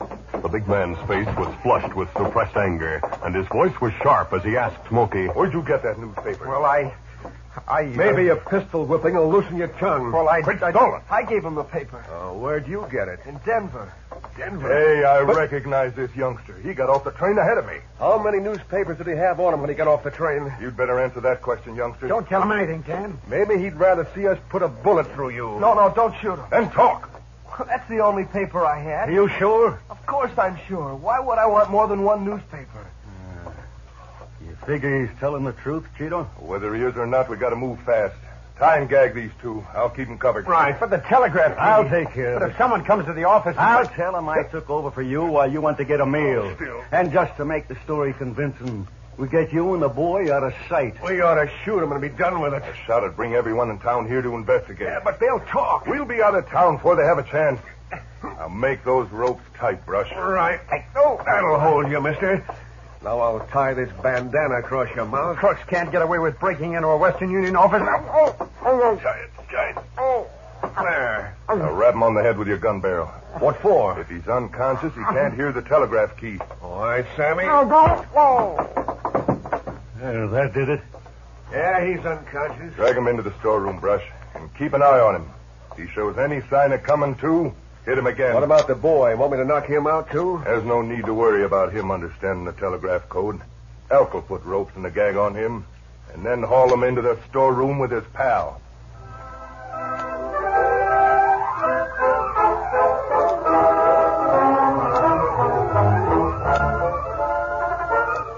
The 0.47 0.59
big 0.59 0.67
man's 0.69 0.97
face 1.09 1.27
was 1.35 1.53
flushed 1.61 1.93
with 1.93 2.07
suppressed 2.13 2.55
anger, 2.55 3.01
and 3.21 3.35
his 3.35 3.45
voice 3.47 3.73
was 3.81 3.91
sharp 4.01 4.31
as 4.31 4.45
he 4.45 4.55
asked 4.55 4.87
Smoky, 4.87 5.25
Where'd 5.25 5.51
you 5.51 5.61
get 5.61 5.83
that 5.83 5.99
newspaper? 5.99 6.47
Well, 6.47 6.63
I... 6.63 6.93
I. 7.67 7.83
Maybe 7.83 8.29
uh, 8.29 8.35
a 8.35 8.49
pistol 8.49 8.85
whipping 8.85 9.15
will 9.15 9.29
loosen 9.29 9.57
your 9.57 9.67
tongue. 9.67 10.09
Well, 10.13 10.29
I. 10.29 10.41
Quit 10.41 10.63
I, 10.63 10.71
stalling. 10.71 11.01
I 11.09 11.23
gave 11.23 11.43
him 11.43 11.55
the 11.55 11.65
paper. 11.65 12.01
Oh, 12.11 12.37
where'd 12.37 12.65
you 12.65 12.87
get 12.89 13.09
it? 13.09 13.19
In 13.25 13.41
Denver. 13.45 13.91
Denver. 14.37 14.69
Hey, 14.69 15.03
I 15.03 15.19
recognize 15.19 15.93
this 15.95 16.15
youngster. 16.15 16.57
He 16.59 16.73
got 16.73 16.89
off 16.89 17.03
the 17.03 17.11
train 17.11 17.37
ahead 17.37 17.57
of 17.57 17.65
me. 17.65 17.79
How 17.99 18.23
many 18.23 18.39
newspapers 18.39 18.97
did 18.99 19.07
he 19.07 19.15
have 19.15 19.41
on 19.41 19.53
him 19.53 19.59
when 19.59 19.69
he 19.69 19.75
got 19.75 19.89
off 19.89 20.03
the 20.05 20.11
train? 20.11 20.49
You'd 20.61 20.77
better 20.77 20.97
answer 20.97 21.19
that 21.19 21.41
question, 21.41 21.75
youngster. 21.75 22.07
Don't 22.07 22.25
tell 22.29 22.41
him 22.41 22.53
anything, 22.53 22.83
Dan. 22.83 23.19
Maybe 23.27 23.57
he'd 23.57 23.75
rather 23.75 24.07
see 24.15 24.27
us 24.27 24.37
put 24.47 24.61
a 24.61 24.69
bullet 24.69 25.11
through 25.13 25.31
you. 25.31 25.59
No, 25.59 25.73
no, 25.73 25.91
don't 25.93 26.15
shoot 26.21 26.35
him. 26.35 26.45
Then 26.51 26.69
talk. 26.71 27.16
That's 27.65 27.87
the 27.89 27.99
only 27.99 28.25
paper 28.25 28.65
I 28.65 28.79
had. 28.79 29.09
Are 29.09 29.11
you 29.11 29.27
sure? 29.39 29.79
Of 29.89 30.05
course 30.05 30.31
I'm 30.37 30.57
sure. 30.67 30.95
Why 30.95 31.19
would 31.19 31.37
I 31.37 31.47
want 31.47 31.69
more 31.71 31.87
than 31.87 32.03
one 32.03 32.23
newspaper? 32.25 32.85
Uh, 33.45 33.51
you 34.45 34.55
figure 34.65 35.05
he's 35.05 35.19
telling 35.19 35.43
the 35.43 35.53
truth, 35.53 35.85
Cheeto? 35.97 36.25
Whether 36.41 36.73
he 36.75 36.83
is 36.83 36.95
or 36.95 37.07
not, 37.07 37.29
we 37.29 37.37
got 37.37 37.49
to 37.49 37.55
move 37.55 37.79
fast. 37.81 38.15
Tie 38.59 38.77
and 38.79 38.89
gag 38.89 39.13
these 39.13 39.29
two. 39.41 39.63
I'll 39.75 39.89
keep 39.89 40.07
them 40.07 40.17
covered. 40.17 40.47
Right, 40.47 40.79
but 40.79 40.89
the 40.89 40.97
telegraph. 40.97 41.55
I'll 41.59 41.87
take 41.87 42.11
care 42.13 42.33
of 42.35 42.39
But 42.41 42.49
if 42.51 42.57
someone 42.57 42.83
comes 42.85 43.05
to 43.05 43.13
the 43.13 43.25
office. 43.25 43.51
and- 43.55 43.59
I'll 43.59 43.87
tell 43.87 44.15
him 44.17 44.27
I 44.27 44.43
took 44.43 44.69
over 44.69 44.89
for 44.89 45.03
you 45.03 45.25
while 45.25 45.51
you 45.51 45.61
went 45.61 45.77
to 45.77 45.85
get 45.85 46.01
a 46.01 46.05
meal. 46.07 46.55
Still. 46.55 46.83
And 46.91 47.11
just 47.11 47.35
to 47.37 47.45
make 47.45 47.67
the 47.67 47.75
story 47.83 48.13
convincing, 48.13 48.87
we 49.17 49.27
get 49.27 49.51
you 49.51 49.73
and 49.73 49.81
the 49.81 49.89
boy 49.89 50.33
out 50.33 50.43
of 50.43 50.53
sight. 50.69 51.01
We 51.03 51.21
ought 51.21 51.35
to 51.35 51.49
shoot 51.63 51.81
him 51.81 51.91
and 51.91 52.01
be 52.01 52.09
done 52.09 52.39
with 52.39 52.53
it. 52.53 52.63
A 52.63 52.75
shot 52.85 53.01
would 53.01 53.15
bring 53.15 53.33
everyone 53.33 53.69
in 53.69 53.79
town 53.79 54.07
here 54.07 54.21
to 54.21 54.35
investigate. 54.35 54.87
Yeah, 54.87 54.99
but 55.03 55.19
they'll 55.19 55.39
talk. 55.39 55.87
We'll 55.87 56.05
be 56.05 56.21
out 56.21 56.35
of 56.35 56.47
town 56.47 56.75
before 56.75 56.95
they 56.95 57.03
have 57.03 57.17
a 57.17 57.23
chance. 57.23 57.59
Now 58.23 58.47
make 58.47 58.83
those 58.83 59.09
ropes 59.11 59.43
tight, 59.55 59.85
Brush. 59.85 60.11
Right. 60.11 60.59
Oh, 60.95 61.21
that'll 61.25 61.59
hold 61.59 61.89
you, 61.89 62.01
mister. 62.01 62.43
Now 63.03 63.19
I'll 63.19 63.45
tie 63.47 63.73
this 63.73 63.91
bandana 64.01 64.55
across 64.55 64.93
your 64.95 65.05
mouth. 65.05 65.37
Crooks 65.37 65.61
can't 65.67 65.91
get 65.91 66.01
away 66.01 66.19
with 66.19 66.39
breaking 66.39 66.73
into 66.73 66.87
a 66.87 66.97
Western 66.97 67.31
Union 67.31 67.55
office. 67.55 67.81
Oh, 67.83 68.35
oh, 68.39 68.49
oh. 68.65 68.95
Tie 68.97 69.19
it, 69.19 69.29
tie 69.51 69.69
it. 69.69 69.77
Oh, 69.97 70.27
there. 70.81 71.37
Now 71.47 71.73
rap 71.73 71.93
him 71.93 72.03
on 72.03 72.15
the 72.15 72.23
head 72.23 72.37
with 72.37 72.47
your 72.47 72.57
gun 72.57 72.81
barrel. 72.81 73.07
What 73.39 73.61
for? 73.61 73.99
If 73.99 74.09
he's 74.09 74.27
unconscious, 74.27 74.93
he 74.95 75.01
can't 75.01 75.35
hear 75.35 75.51
the 75.51 75.61
telegraph 75.61 76.17
key. 76.17 76.39
All 76.61 76.79
right, 76.79 77.05
Sammy. 77.15 77.45
There, 79.99 80.27
that 80.27 80.53
did 80.53 80.69
it. 80.69 80.81
Yeah, 81.51 81.85
he's 81.85 82.05
unconscious. 82.05 82.73
Drag 82.75 82.95
him 82.95 83.07
into 83.07 83.23
the 83.23 83.33
storeroom, 83.39 83.79
Brush, 83.79 84.03
and 84.35 84.53
keep 84.55 84.73
an 84.73 84.83
eye 84.83 84.99
on 84.99 85.15
him. 85.15 85.29
If 85.71 85.77
he 85.77 85.87
shows 85.93 86.17
any 86.17 86.41
sign 86.49 86.71
of 86.71 86.83
coming 86.83 87.15
to, 87.15 87.53
hit 87.85 87.97
him 87.97 88.05
again. 88.05 88.33
What 88.33 88.43
about 88.43 88.67
the 88.67 88.75
boy? 88.75 89.15
Want 89.15 89.31
me 89.31 89.37
to 89.39 89.45
knock 89.45 89.65
him 89.65 89.87
out, 89.87 90.11
too? 90.11 90.41
There's 90.43 90.65
no 90.65 90.81
need 90.81 91.05
to 91.05 91.13
worry 91.13 91.45
about 91.45 91.73
him 91.73 91.89
understanding 91.89 92.45
the 92.45 92.51
telegraph 92.51 93.09
code. 93.09 93.41
Elk 93.89 94.13
will 94.13 94.21
put 94.21 94.43
ropes 94.43 94.73
and 94.75 94.85
a 94.85 94.91
gag 94.91 95.15
on 95.15 95.33
him, 95.33 95.65
and 96.13 96.25
then 96.25 96.43
haul 96.43 96.71
him 96.71 96.83
into 96.83 97.01
the 97.01 97.17
storeroom 97.29 97.79
with 97.79 97.91
his 97.91 98.03
pal. 98.13 98.61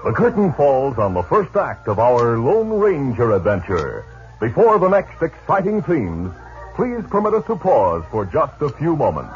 The 0.02 0.12
curtain 0.12 0.50
falls 0.54 0.96
on 0.96 1.12
the 1.12 1.22
first 1.22 1.54
act 1.56 1.86
of 1.86 1.98
our 1.98 2.38
Lone 2.38 2.70
Ranger 2.70 3.32
adventure. 3.32 4.06
Before 4.40 4.78
the 4.78 4.88
next 4.88 5.20
exciting 5.22 5.82
scenes, 5.82 6.32
please 6.74 7.04
permit 7.10 7.34
us 7.34 7.44
to 7.48 7.56
pause 7.56 8.02
for 8.10 8.24
just 8.24 8.62
a 8.62 8.70
few 8.70 8.96
moments. 8.96 9.34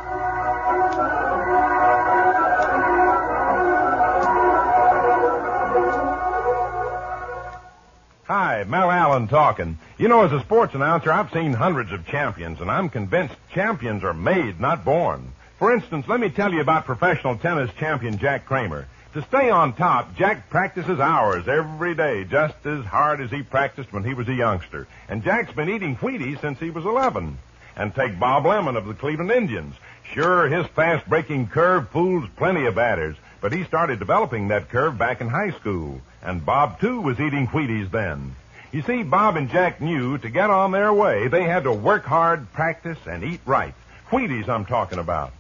Hi, 8.27 8.65
Mel 8.67 8.91
Allen 8.91 9.29
talking. 9.29 9.77
You 9.99 10.09
know, 10.09 10.25
as 10.25 10.33
a 10.33 10.41
sports 10.41 10.75
announcer, 10.75 11.13
I've 11.13 11.31
seen 11.31 11.53
hundreds 11.53 11.93
of 11.93 12.07
champions, 12.07 12.63
and 12.63 12.71
I'm 12.71 12.89
convinced 12.89 13.35
champions 13.53 14.03
are 14.03 14.15
made, 14.15 14.59
not 14.59 14.83
born. 14.83 15.31
For 15.59 15.75
instance, 15.75 16.09
let 16.09 16.21
me 16.21 16.31
tell 16.31 16.55
you 16.55 16.63
about 16.63 16.87
professional 16.87 17.37
tennis 17.37 17.71
champion 17.79 18.17
Jack 18.17 18.47
Kramer. 18.47 18.89
To 19.15 19.23
stay 19.23 19.49
on 19.49 19.75
top, 19.75 20.17
Jack 20.17 20.51
practices 20.51 20.99
hours 20.99 21.47
every 21.47 21.95
day, 21.95 22.25
just 22.25 22.57
as 22.67 22.85
hard 22.85 23.21
as 23.21 23.31
he 23.31 23.43
practiced 23.43 23.93
when 23.93 24.03
he 24.03 24.13
was 24.13 24.29
a 24.29 24.35
youngster. 24.35 24.89
And 25.09 25.23
Jack's 25.23 25.53
been 25.53 25.69
eating 25.69 25.95
Wheaties 25.95 26.41
since 26.41 26.59
he 26.59 26.71
was 26.71 26.85
11. 26.85 27.39
And 27.77 27.95
take 27.95 28.19
Bob 28.19 28.45
Lemon 28.45 28.77
of 28.77 28.87
the 28.87 28.95
Cleveland 28.95 29.31
Indians. 29.31 29.77
Sure, 30.03 30.49
his 30.49 30.67
fast 30.67 31.09
breaking 31.09 31.47
curve 31.47 31.91
fools 31.91 32.29
plenty 32.35 32.67
of 32.67 32.75
batters, 32.75 33.15
but 33.41 33.53
he 33.53 33.63
started 33.63 34.01
developing 34.01 34.49
that 34.49 34.69
curve 34.69 34.99
back 34.99 35.21
in 35.21 35.29
high 35.29 35.53
school. 35.53 36.01
And 36.21 36.45
Bob, 36.45 36.81
too, 36.81 37.01
was 37.01 37.21
eating 37.21 37.47
Wheaties 37.47 37.93
then. 37.93 38.35
You 38.73 38.83
see, 38.83 39.05
Bob 39.05 39.37
and 39.37 39.49
Jack 39.49 39.81
knew 39.81 40.19
to 40.19 40.29
get 40.29 40.51
on 40.51 40.73
their 40.73 40.93
way, 40.93 41.29
they 41.29 41.45
had 41.45 41.63
to 41.65 41.73
work 41.73 42.05
hard, 42.05 42.53
practice, 42.53 42.99
and 43.07 43.23
eat 43.23 43.43
right. 43.47 43.75
Wheaties, 44.11 44.49
I'm 44.49 44.65
talking 44.65 44.99
about. 44.99 45.33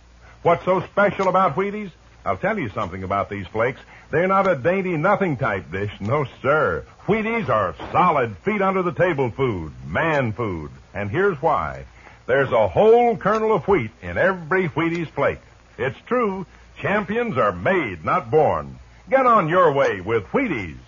What's 0.42 0.64
so 0.64 0.80
special 0.82 1.26
about 1.26 1.56
Wheaties? 1.56 1.90
I'll 2.24 2.36
tell 2.36 2.58
you 2.58 2.70
something 2.70 3.02
about 3.02 3.28
these 3.28 3.46
flakes. 3.46 3.80
They're 4.10 4.28
not 4.28 4.50
a 4.50 4.56
dainty 4.56 4.96
nothing 4.96 5.36
type 5.36 5.70
dish. 5.70 5.92
No, 6.00 6.24
sir. 6.40 6.86
Wheaties 7.06 7.48
are 7.48 7.74
solid, 7.92 8.36
feet 8.38 8.62
under 8.62 8.82
the 8.82 8.92
table 8.92 9.30
food, 9.30 9.72
man 9.86 10.32
food. 10.32 10.70
And 10.94 11.10
here's 11.10 11.40
why. 11.42 11.84
There's 12.26 12.52
a 12.52 12.68
whole 12.68 13.16
kernel 13.16 13.52
of 13.52 13.68
wheat 13.68 13.90
in 14.00 14.16
every 14.16 14.68
Wheaties 14.68 15.10
flake. 15.10 15.40
It's 15.76 15.98
true. 16.06 16.46
Champions 16.80 17.36
are 17.36 17.52
made, 17.52 18.04
not 18.04 18.30
born. 18.30 18.78
Get 19.10 19.26
on 19.26 19.48
your 19.48 19.72
way 19.72 20.00
with 20.00 20.24
Wheaties. 20.28 20.78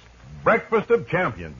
Breakfast 0.43 0.91
of 0.91 1.09
champions. 1.09 1.57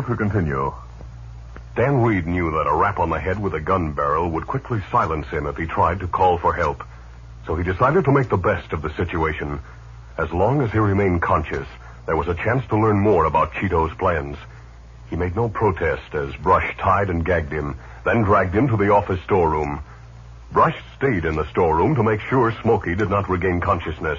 To 0.00 0.16
continue. 0.16 0.72
Dan 1.76 2.00
Reed 2.02 2.26
knew 2.26 2.50
that 2.50 2.66
a 2.66 2.74
rap 2.74 2.98
on 2.98 3.10
the 3.10 3.20
head 3.20 3.38
with 3.38 3.54
a 3.54 3.60
gun 3.60 3.92
barrel 3.92 4.30
would 4.30 4.46
quickly 4.46 4.82
silence 4.90 5.28
him 5.28 5.46
if 5.46 5.56
he 5.56 5.66
tried 5.66 6.00
to 6.00 6.08
call 6.08 6.38
for 6.38 6.54
help. 6.54 6.82
So 7.46 7.54
he 7.54 7.62
decided 7.62 8.06
to 8.06 8.10
make 8.10 8.30
the 8.30 8.38
best 8.38 8.72
of 8.72 8.80
the 8.82 8.92
situation. 8.94 9.60
As 10.16 10.32
long 10.32 10.62
as 10.62 10.72
he 10.72 10.78
remained 10.78 11.20
conscious, 11.22 11.68
there 12.06 12.16
was 12.16 12.26
a 12.26 12.34
chance 12.34 12.66
to 12.68 12.80
learn 12.80 12.98
more 12.98 13.26
about 13.26 13.52
Cheeto's 13.52 13.94
plans. 13.94 14.38
He 15.08 15.14
made 15.14 15.36
no 15.36 15.50
protest 15.50 16.14
as 16.14 16.34
Brush 16.36 16.74
tied 16.78 17.10
and 17.10 17.24
gagged 17.24 17.52
him, 17.52 17.76
then 18.04 18.22
dragged 18.22 18.54
him 18.54 18.68
to 18.68 18.78
the 18.78 18.92
office 18.92 19.20
storeroom. 19.22 19.84
Brush 20.52 20.76
stayed 20.96 21.26
in 21.26 21.36
the 21.36 21.48
storeroom 21.50 21.94
to 21.94 22.02
make 22.02 22.20
sure 22.22 22.50
Smoky 22.62 22.94
did 22.94 23.10
not 23.10 23.28
regain 23.28 23.60
consciousness. 23.60 24.18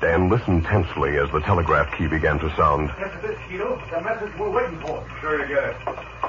Dan 0.00 0.30
listened 0.30 0.64
tensely 0.64 1.18
as 1.18 1.30
the 1.30 1.40
telegraph 1.40 1.94
key 1.96 2.06
began 2.06 2.38
to 2.38 2.48
sound. 2.56 2.90
This 2.98 3.12
is 3.12 3.30
it, 3.30 3.38
Cheeto. 3.48 3.90
The 3.90 4.00
message 4.00 4.32
we're 4.38 4.50
waiting 4.50 4.80
for. 4.80 5.06
Sure 5.20 5.46
you 5.46 5.54
get 5.54 5.64
it. 5.64 5.76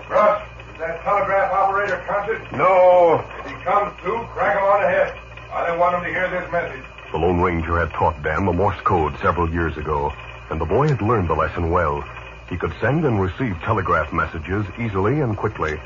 Brush, 0.07 0.45
is 0.73 0.79
that 0.79 1.01
telegraph 1.03 1.51
operator 1.53 2.03
conscious? 2.05 2.51
No. 2.51 3.23
If 3.39 3.45
he 3.45 3.63
comes 3.63 3.95
to, 4.03 4.27
crack 4.33 4.57
him 4.57 4.63
on 4.63 4.81
the 4.81 4.89
head. 4.89 5.17
I 5.53 5.67
don't 5.67 5.79
want 5.79 5.95
him 5.95 6.03
to 6.03 6.09
hear 6.09 6.29
this 6.29 6.51
message. 6.51 6.83
The 7.13 7.17
Lone 7.17 7.39
Ranger 7.39 7.79
had 7.79 7.91
taught 7.91 8.21
Dan 8.23 8.45
the 8.45 8.51
Morse 8.51 8.79
code 8.81 9.17
several 9.21 9.49
years 9.49 9.77
ago, 9.77 10.11
and 10.49 10.59
the 10.59 10.65
boy 10.65 10.89
had 10.89 11.01
learned 11.01 11.29
the 11.29 11.35
lesson 11.35 11.69
well. 11.69 12.03
He 12.49 12.57
could 12.57 12.73
send 12.81 13.05
and 13.05 13.21
receive 13.21 13.55
telegraph 13.63 14.11
messages 14.11 14.65
easily 14.77 15.21
and 15.21 15.37
quickly. 15.37 15.79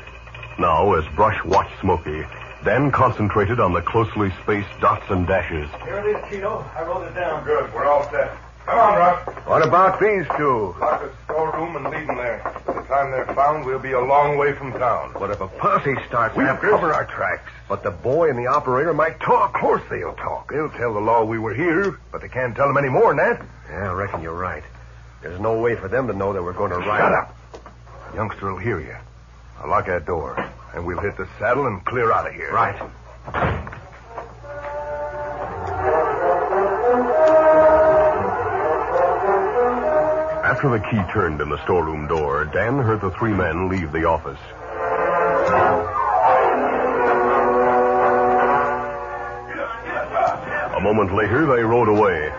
Now, 0.58 0.94
as 0.94 1.04
Brush 1.14 1.38
watched 1.44 1.78
Smoky, 1.80 2.24
Dan 2.66 2.90
concentrated 2.90 3.60
on 3.60 3.72
the 3.72 3.80
closely 3.80 4.32
spaced 4.42 4.68
dots 4.80 5.04
and 5.08 5.24
dashes. 5.24 5.70
Here 5.84 5.98
it 5.98 6.06
is, 6.06 6.16
Cheeto. 6.24 6.66
I 6.76 6.82
wrote 6.82 7.06
it 7.06 7.14
down. 7.14 7.44
Good, 7.44 7.72
we're 7.72 7.84
all 7.86 8.02
set. 8.10 8.36
Come 8.66 8.80
on, 8.80 8.98
Russ. 8.98 9.28
What 9.46 9.64
about 9.64 10.00
these 10.00 10.26
two? 10.36 10.74
Lock 10.80 11.00
the 11.00 11.12
storeroom 11.26 11.76
and 11.76 11.84
leave 11.94 12.08
them 12.08 12.16
there. 12.16 12.42
By 12.66 12.72
the 12.72 12.80
time 12.88 13.12
they're 13.12 13.32
found, 13.36 13.64
we'll 13.64 13.78
be 13.78 13.92
a 13.92 14.00
long 14.00 14.36
way 14.36 14.52
from 14.52 14.72
town. 14.72 15.10
What 15.14 15.30
if 15.30 15.40
a 15.40 15.46
posse 15.46 15.94
starts 16.08 16.36
We'll 16.36 16.48
after 16.48 16.70
cover 16.70 16.90
us? 16.90 16.96
our 16.96 17.04
tracks. 17.04 17.48
But 17.68 17.84
the 17.84 17.92
boy 17.92 18.30
and 18.30 18.36
the 18.38 18.48
operator 18.48 18.92
might 18.92 19.20
talk. 19.20 19.54
Of 19.54 19.60
course 19.60 19.82
they'll 19.88 20.14
talk. 20.14 20.50
They'll 20.50 20.68
tell 20.70 20.92
the 20.92 21.00
law 21.00 21.22
we 21.24 21.38
were 21.38 21.54
here, 21.54 22.00
but 22.10 22.20
they 22.20 22.28
can't 22.28 22.56
tell 22.56 22.66
them 22.66 22.78
any 22.78 22.88
more 22.88 23.14
than 23.14 23.18
that. 23.18 23.46
Yeah, 23.70 23.90
I 23.90 23.94
reckon 23.94 24.22
you're 24.22 24.34
right. 24.34 24.64
There's 25.22 25.38
no 25.38 25.60
way 25.60 25.76
for 25.76 25.86
them 25.86 26.08
to 26.08 26.12
know 26.12 26.32
that 26.32 26.42
we're 26.42 26.52
going 26.52 26.72
to 26.72 26.78
ride. 26.78 26.98
Shut 26.98 27.12
up. 27.12 27.36
Youngster 28.16 28.50
will 28.52 28.58
hear 28.58 28.80
you. 28.80 28.96
I'll 29.60 29.70
lock 29.70 29.86
that 29.86 30.06
door, 30.06 30.36
and 30.74 30.86
we'll 30.86 31.00
hit 31.00 31.16
the 31.16 31.28
saddle 31.38 31.66
and 31.66 31.84
clear 31.84 32.12
out 32.12 32.26
of 32.26 32.34
here. 32.34 32.52
Right. 32.52 32.80
After 40.44 40.70
the 40.70 40.78
key 40.78 41.12
turned 41.12 41.40
in 41.40 41.48
the 41.48 41.62
storeroom 41.64 42.06
door, 42.06 42.44
Dan 42.46 42.78
heard 42.78 43.00
the 43.00 43.10
three 43.10 43.32
men 43.32 43.68
leave 43.68 43.92
the 43.92 44.04
office. 44.04 44.38
A 50.76 50.80
moment 50.80 51.14
later, 51.14 51.46
they 51.46 51.62
rode 51.62 51.88
away. 51.88 52.32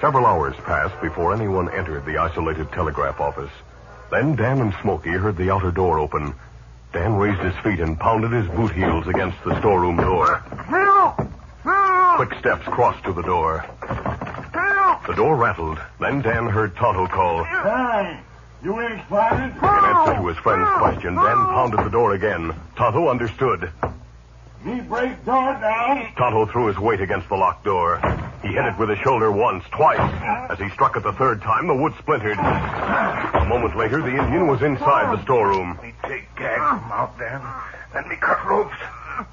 Several 0.00 0.26
hours 0.26 0.54
passed 0.64 1.00
before 1.00 1.34
anyone 1.34 1.70
entered 1.72 2.04
the 2.04 2.18
isolated 2.18 2.70
telegraph 2.72 3.18
office. 3.20 3.50
Then 4.10 4.36
Dan 4.36 4.60
and 4.60 4.74
Smoky 4.82 5.10
heard 5.10 5.36
the 5.36 5.50
outer 5.50 5.70
door 5.70 5.98
open. 5.98 6.34
Dan 6.92 7.14
raised 7.16 7.40
his 7.40 7.54
feet 7.64 7.80
and 7.80 7.98
pounded 7.98 8.30
his 8.32 8.46
boot 8.48 8.72
heels 8.72 9.06
against 9.06 9.42
the 9.44 9.58
storeroom 9.58 9.96
door. 9.96 10.42
Quick 12.16 12.38
steps 12.38 12.64
crossed 12.66 13.04
to 13.04 13.12
the 13.12 13.22
door. 13.22 13.64
The 15.06 15.14
door 15.14 15.36
rattled. 15.36 15.78
Then 16.00 16.20
Dan 16.20 16.46
heard 16.46 16.76
Tonto 16.76 17.06
call. 17.06 17.44
Hey, 17.44 18.18
you 18.62 18.80
ain't 18.80 19.02
spotted? 19.06 19.56
In 19.56 19.64
answer 19.64 20.14
to 20.14 20.26
his 20.26 20.36
friend's 20.38 20.68
question, 20.78 21.14
Dan 21.14 21.36
pounded 21.36 21.80
the 21.84 21.90
door 21.90 22.14
again. 22.14 22.54
Tonto 22.76 23.08
understood. 23.08 23.70
Me 24.64 24.80
break 24.80 25.24
door 25.24 25.52
down. 25.60 26.12
Tonto 26.16 26.46
threw 26.46 26.66
his 26.66 26.78
weight 26.78 27.00
against 27.00 27.28
the 27.28 27.36
locked 27.36 27.64
door. 27.64 28.00
He 28.46 28.52
hit 28.52 28.64
it 28.64 28.78
with 28.78 28.88
his 28.88 28.98
shoulder 29.00 29.32
once, 29.32 29.64
twice. 29.72 29.98
As 30.50 30.58
he 30.58 30.68
struck 30.70 30.96
it 30.96 31.02
the 31.02 31.12
third 31.14 31.42
time, 31.42 31.66
the 31.66 31.74
wood 31.74 31.92
splintered. 31.98 32.38
A 32.38 33.46
moment 33.48 33.76
later, 33.76 34.00
the 34.00 34.16
Indian 34.16 34.46
was 34.46 34.62
inside 34.62 35.16
the 35.16 35.20
storeroom. 35.24 35.76
Me 35.82 35.92
take 36.04 36.32
gag 36.36 36.56
from 36.56 36.92
out, 36.92 37.18
there. 37.18 37.42
Then 37.92 38.08
me 38.08 38.14
cut 38.16 38.46
ropes. 38.46 38.76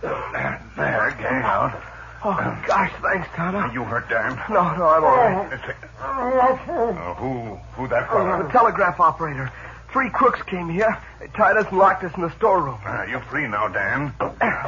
There, 0.02 0.62
there 0.76 1.16
gang 1.20 1.44
out. 1.44 1.80
Oh, 2.26 2.64
gosh, 2.66 2.92
thanks, 3.04 3.28
Tonto. 3.36 3.72
You 3.74 3.84
hurt, 3.84 4.10
Dan? 4.10 4.42
No, 4.50 4.64
no, 4.78 4.88
I'm 4.88 5.04
all 5.04 5.16
right. 5.16 5.62
Uh, 6.00 7.14
who, 7.16 7.56
who 7.76 7.88
that 7.90 8.08
fellow? 8.10 8.42
The 8.44 8.50
telegraph 8.50 9.00
operator. 9.00 9.52
Three 9.94 10.10
crooks 10.10 10.42
came 10.42 10.70
here. 10.70 10.98
They 11.20 11.28
tied 11.28 11.56
us 11.56 11.68
and 11.70 11.78
locked 11.78 12.04
us 12.04 12.12
in 12.16 12.24
the 12.24 12.32
storeroom. 12.32 12.80
Uh, 12.84 13.06
you're 13.08 13.22
free 13.22 13.48
now, 13.48 13.68
Dan. 13.68 14.08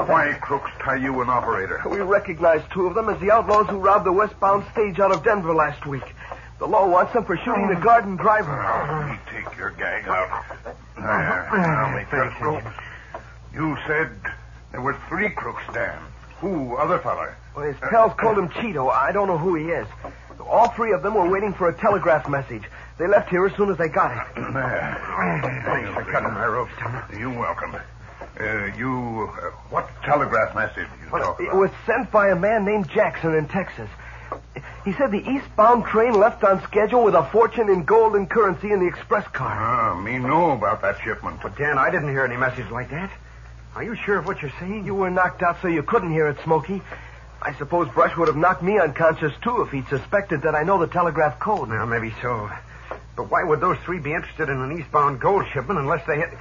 Why 0.05 0.38
crooks 0.39 0.70
tie 0.79 0.98
you 0.98 1.20
an 1.20 1.29
operator? 1.29 1.82
We 1.89 1.98
recognized 1.98 2.72
two 2.72 2.86
of 2.86 2.94
them 2.94 3.10
as 3.10 3.20
the 3.20 3.32
outlaws 3.32 3.65
who 3.67 3.79
robbed 3.79 4.05
the 4.05 4.12
westbound 4.12 4.65
stage 4.72 5.00
out 5.00 5.12
of 5.12 5.24
Denver 5.24 5.55
last 5.55 5.88
week. 5.88 6.13
The 6.60 6.67
law 6.67 6.88
wants 6.88 7.13
them 7.13 7.25
for 7.25 7.36
shooting 7.38 7.67
the 7.67 7.75
garden 7.75 8.17
driver. 8.17 8.53
Oh, 8.53 9.20
take 9.34 9.58
your 9.58 9.72
gag 9.72 10.08
out. 10.08 10.46
There, 10.96 11.03
now 11.03 11.98
me 11.98 12.05
ropes. 12.46 12.77
You 13.51 13.75
said 13.88 14.12
there 14.72 14.82
were 14.82 14.98
three 15.10 15.29
crooks, 15.29 15.63
Dan. 15.74 16.00
Who, 16.38 16.75
other 16.75 17.00
feller? 17.00 17.36
Well, 17.55 17.65
his 17.65 17.77
pals 17.77 18.13
called 18.20 18.38
him 18.38 18.50
Cheeto. 18.50 18.91
I 18.91 19.12
don't 19.12 19.27
know 19.27 19.39
who 19.39 19.55
he 19.55 19.65
is. 19.65 19.88
All 20.39 20.67
three 20.70 20.91
of 20.91 21.01
them 21.01 21.15
were 21.15 21.27
waiting 21.27 21.53
for 21.53 21.67
a 21.70 21.74
telegraph 21.74 22.29
message. 22.29 22.63
They 22.98 23.08
left 23.08 23.30
here 23.30 23.46
as 23.46 23.54
soon 23.56 23.70
as 23.70 23.78
they 23.78 23.90
got 23.90 24.12
it. 24.12 24.36
There. 24.36 24.42
Thanks 25.66 25.90
for 25.94 26.04
cutting 26.04 26.34
my 26.34 26.46
ropes. 26.46 26.72
You're 27.18 27.30
welcome. 27.30 27.75
Uh, 28.40 28.66
you, 28.78 29.30
uh, 29.32 29.52
what 29.70 29.90
telegraph 30.04 30.56
message 30.56 30.88
you 31.04 31.12
Well, 31.12 31.36
talk 31.36 31.42
it 31.42 31.54
was 31.54 31.72
sent 31.86 32.12
by 32.12 32.30
a 32.30 32.36
man 32.36 32.66
named 32.66 32.90
Jackson 32.90 33.34
in 33.36 33.48
Texas. 33.48 33.90
He 34.86 34.94
said 34.94 35.12
the 35.12 35.30
eastbound 35.30 35.86
train 35.86 36.14
left 36.14 36.44
on 36.44 36.62
schedule 36.64 37.04
with 37.04 37.16
a 37.16 37.25
fortune 37.25 37.70
in 37.70 37.84
gold 37.84 38.16
and 38.16 38.30
currency 38.30 38.72
in 38.72 38.80
the 38.80 38.88
express 38.88 39.28
car. 39.30 39.52
Ah, 39.52 40.00
me 40.00 40.18
know 40.18 40.52
about 40.52 40.82
that 40.82 41.00
shipment. 41.04 41.40
But, 41.42 41.58
Dan, 41.58 41.78
I 41.78 41.90
didn't 41.92 42.10
hear 42.10 42.24
any 42.24 42.38
message 42.38 42.70
like 42.72 42.90
that. 42.92 43.12
Are 43.75 43.84
you 43.84 43.96
sure 43.96 44.18
of 44.18 44.25
what 44.25 44.42
you're 44.42 44.54
saying? 44.60 44.86
You 44.86 44.96
were 44.96 45.10
knocked 45.10 45.44
out 45.44 45.58
so 45.62 45.68
you 45.68 45.84
couldn't 45.84 46.12
hear 46.12 46.28
it, 46.28 46.38
Smoky. 46.44 46.82
I 47.42 47.54
suppose 47.56 47.90
Brush 47.90 48.16
would 48.18 48.28
have 48.28 48.38
knocked 48.38 48.64
me 48.64 48.80
unconscious, 48.80 49.34
too, 49.44 49.62
if 49.62 49.72
he'd 49.72 49.88
suspected 49.90 50.44
that 50.44 50.56
I 50.56 50.64
know 50.64 50.80
the 50.80 50.88
telegraph 50.88 51.40
code. 51.40 51.70
Well, 51.70 51.86
maybe 51.86 52.14
so. 52.22 52.50
But 53.16 53.32
why 53.32 53.44
would 53.44 53.62
those 53.62 53.78
three 53.86 54.00
be 54.00 54.14
interested 54.14 54.50
in 54.50 54.60
an 54.62 54.78
eastbound 54.78 55.20
gold 55.22 55.46
shipment 55.54 55.80
unless 55.80 56.06
they 56.06 56.18
had. 56.20 56.38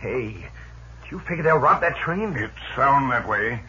Hey, 0.00 0.32
do 0.32 1.08
you 1.10 1.18
figure 1.20 1.44
they'll 1.44 1.58
rob 1.58 1.80
that 1.82 1.96
train? 1.96 2.34
It 2.36 2.50
sound 2.74 3.10
that 3.12 3.28
way. 3.28 3.60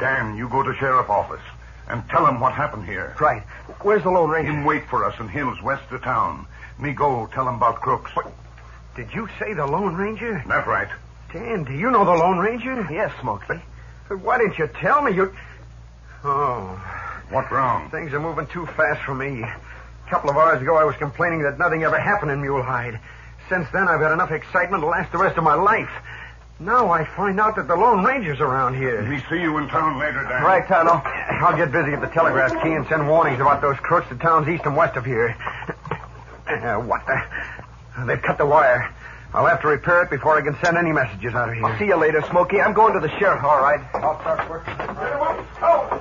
Dan, 0.00 0.36
you 0.36 0.48
go 0.48 0.62
to 0.62 0.74
sheriff 0.74 1.08
office 1.10 1.42
and 1.88 2.02
tell 2.10 2.26
him 2.26 2.40
what 2.40 2.52
happened 2.52 2.84
here. 2.84 3.14
Right. 3.20 3.42
Where's 3.82 4.02
the 4.02 4.10
Lone 4.10 4.30
Ranger? 4.30 4.50
Him 4.52 4.64
wait 4.64 4.86
for 4.88 5.04
us 5.04 5.18
in 5.20 5.28
hills 5.28 5.60
west 5.62 5.90
of 5.92 6.02
town. 6.02 6.46
Me 6.78 6.92
go 6.92 7.26
tell 7.32 7.48
him 7.48 7.54
about 7.56 7.80
crooks. 7.80 8.10
Did 8.96 9.12
you 9.14 9.28
say 9.38 9.52
the 9.54 9.66
Lone 9.66 9.94
Ranger? 9.94 10.42
That 10.48 10.66
right. 10.66 10.88
Dan, 11.32 11.64
do 11.64 11.72
you 11.74 11.90
know 11.90 12.04
the 12.04 12.12
Lone 12.12 12.38
Ranger? 12.38 12.86
Yes, 12.90 13.12
Smoky. 13.20 13.60
Why 14.08 14.38
didn't 14.38 14.58
you 14.58 14.68
tell 14.80 15.02
me? 15.02 15.12
You. 15.12 15.34
Oh, 16.24 16.80
What 17.30 17.50
wrong? 17.52 17.90
things 17.90 18.12
are 18.12 18.20
moving 18.20 18.46
too 18.46 18.66
fast 18.66 19.02
for 19.02 19.14
me. 19.14 19.44
A 20.06 20.10
couple 20.10 20.30
of 20.30 20.36
hours 20.36 20.62
ago, 20.62 20.76
I 20.76 20.84
was 20.84 20.94
complaining 20.96 21.42
that 21.42 21.58
nothing 21.58 21.82
ever 21.82 21.98
happened 21.98 22.30
in 22.30 22.40
Mulehide. 22.40 23.00
Since 23.48 23.66
then, 23.72 23.88
I've 23.88 24.00
had 24.00 24.12
enough 24.12 24.30
excitement 24.30 24.82
to 24.82 24.86
last 24.86 25.10
the 25.10 25.18
rest 25.18 25.36
of 25.36 25.42
my 25.42 25.54
life. 25.54 25.90
Now 26.60 26.90
I 26.90 27.04
find 27.04 27.40
out 27.40 27.56
that 27.56 27.66
the 27.68 27.74
Lone 27.74 28.04
Ranger's 28.04 28.40
around 28.40 28.76
here. 28.76 29.02
Me 29.02 29.20
see 29.28 29.40
you 29.40 29.58
in 29.58 29.68
town 29.68 29.98
later, 29.98 30.22
Dan. 30.22 30.42
Right, 30.42 30.66
Tonto. 30.66 31.02
I'll 31.04 31.56
get 31.56 31.72
busy 31.72 31.92
at 31.92 32.00
the 32.00 32.06
telegraph 32.06 32.52
key 32.62 32.72
and 32.72 32.86
send 32.86 33.08
warnings 33.08 33.40
about 33.40 33.60
those 33.60 33.76
crooks 33.78 34.08
to 34.08 34.16
towns 34.16 34.48
east 34.48 34.64
and 34.64 34.76
west 34.76 34.96
of 34.96 35.04
here. 35.04 35.36
Uh, 36.48 36.76
what 36.76 37.04
the? 37.06 37.20
They've 38.06 38.22
cut 38.22 38.38
the 38.38 38.46
wire. 38.46 38.94
I'll 39.34 39.46
have 39.46 39.60
to 39.62 39.68
repair 39.68 40.02
it 40.04 40.10
before 40.10 40.38
I 40.38 40.40
can 40.40 40.56
send 40.64 40.78
any 40.78 40.92
messages 40.92 41.34
out 41.34 41.48
of 41.48 41.56
here. 41.56 41.66
I'll 41.66 41.78
see 41.78 41.86
you 41.86 41.96
later, 41.96 42.22
Smoky. 42.30 42.60
I'm 42.60 42.72
going 42.72 42.94
to 42.94 43.00
the 43.00 43.10
sheriff. 43.18 43.42
All 43.42 43.60
right. 43.60 43.80
I'll 43.94 44.18
start 44.20 44.48
working. 44.48 44.72
As 44.72 45.95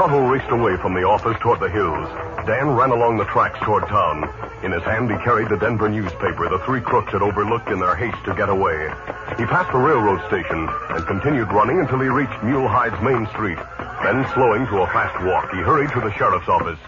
Tonto 0.00 0.32
raced 0.32 0.48
away 0.48 0.78
from 0.78 0.94
the 0.94 1.04
office 1.04 1.36
toward 1.42 1.60
the 1.60 1.68
hills, 1.68 2.08
Dan 2.48 2.72
ran 2.72 2.88
along 2.88 3.18
the 3.18 3.28
tracks 3.28 3.60
toward 3.60 3.84
town. 3.84 4.24
In 4.64 4.72
his 4.72 4.80
hand, 4.80 5.10
he 5.12 5.16
carried 5.20 5.50
the 5.50 5.60
Denver 5.60 5.90
newspaper 5.90 6.48
the 6.48 6.56
three 6.64 6.80
crooks 6.80 7.12
had 7.12 7.20
overlooked 7.20 7.68
in 7.68 7.78
their 7.78 7.94
haste 7.94 8.16
to 8.24 8.32
get 8.32 8.48
away. 8.48 8.88
He 9.36 9.44
passed 9.44 9.68
the 9.72 9.84
railroad 9.84 10.24
station 10.24 10.64
and 10.88 11.04
continued 11.04 11.52
running 11.52 11.80
until 11.80 12.00
he 12.00 12.08
reached 12.08 12.32
Mulehide's 12.40 12.96
main 13.04 13.28
street. 13.36 13.60
Then, 14.00 14.24
slowing 14.32 14.64
to 14.72 14.80
a 14.80 14.86
fast 14.88 15.20
walk, 15.20 15.52
he 15.52 15.60
hurried 15.60 15.92
to 15.92 16.00
the 16.00 16.16
sheriff's 16.16 16.48
office. 16.48 16.80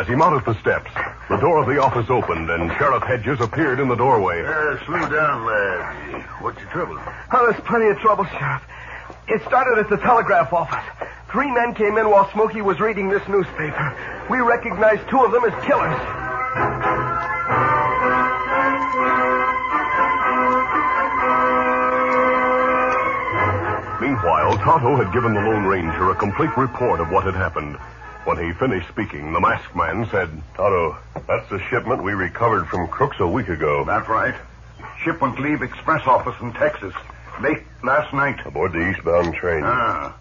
As 0.00 0.08
he 0.08 0.16
mounted 0.16 0.48
the 0.48 0.58
steps, 0.64 0.88
the 1.28 1.36
door 1.44 1.60
of 1.60 1.68
the 1.68 1.76
office 1.76 2.08
opened 2.08 2.48
and 2.48 2.72
Sheriff 2.80 3.02
Hedges 3.04 3.44
appeared 3.44 3.76
in 3.78 3.92
the 3.92 3.94
doorway. 3.94 4.40
Uh, 4.40 4.80
slow 4.88 5.04
down, 5.12 5.44
lad. 5.44 6.24
What's 6.40 6.64
your 6.64 6.70
trouble? 6.70 6.96
Oh, 7.28 7.44
there's 7.44 7.60
plenty 7.68 7.92
of 7.92 7.98
trouble, 7.98 8.24
Sheriff. 8.24 8.64
It 9.28 9.42
started 9.44 9.84
at 9.84 9.90
the 9.90 9.98
telegraph 9.98 10.50
office. 10.50 11.04
Three 11.34 11.50
men 11.50 11.74
came 11.74 11.98
in 11.98 12.08
while 12.08 12.30
Smoky 12.30 12.62
was 12.62 12.78
reading 12.78 13.08
this 13.08 13.26
newspaper. 13.26 13.92
We 14.30 14.38
recognized 14.38 15.08
two 15.08 15.18
of 15.18 15.32
them 15.32 15.44
as 15.44 15.64
killers. 15.64 15.98
Meanwhile, 24.00 24.58
Tonto 24.58 24.94
had 24.94 25.12
given 25.12 25.34
the 25.34 25.40
Lone 25.40 25.64
Ranger 25.64 26.12
a 26.12 26.14
complete 26.14 26.56
report 26.56 27.00
of 27.00 27.10
what 27.10 27.24
had 27.24 27.34
happened. 27.34 27.78
When 28.26 28.38
he 28.38 28.52
finished 28.52 28.86
speaking, 28.86 29.32
the 29.32 29.40
masked 29.40 29.74
man 29.74 30.06
said, 30.12 30.30
Tonto, 30.54 30.96
that's 31.26 31.50
the 31.50 31.58
shipment 31.68 32.04
we 32.04 32.12
recovered 32.12 32.68
from 32.68 32.86
crooks 32.86 33.16
a 33.18 33.26
week 33.26 33.48
ago. 33.48 33.84
That's 33.84 34.08
right. 34.08 34.36
Shipment 35.02 35.40
leave 35.40 35.62
express 35.62 36.06
office 36.06 36.40
in 36.40 36.52
Texas. 36.52 36.94
Late 37.42 37.64
last 37.82 38.14
night. 38.14 38.38
Aboard 38.46 38.72
the 38.72 38.88
eastbound 38.88 39.34
train. 39.34 39.64
Ah. 39.64 40.14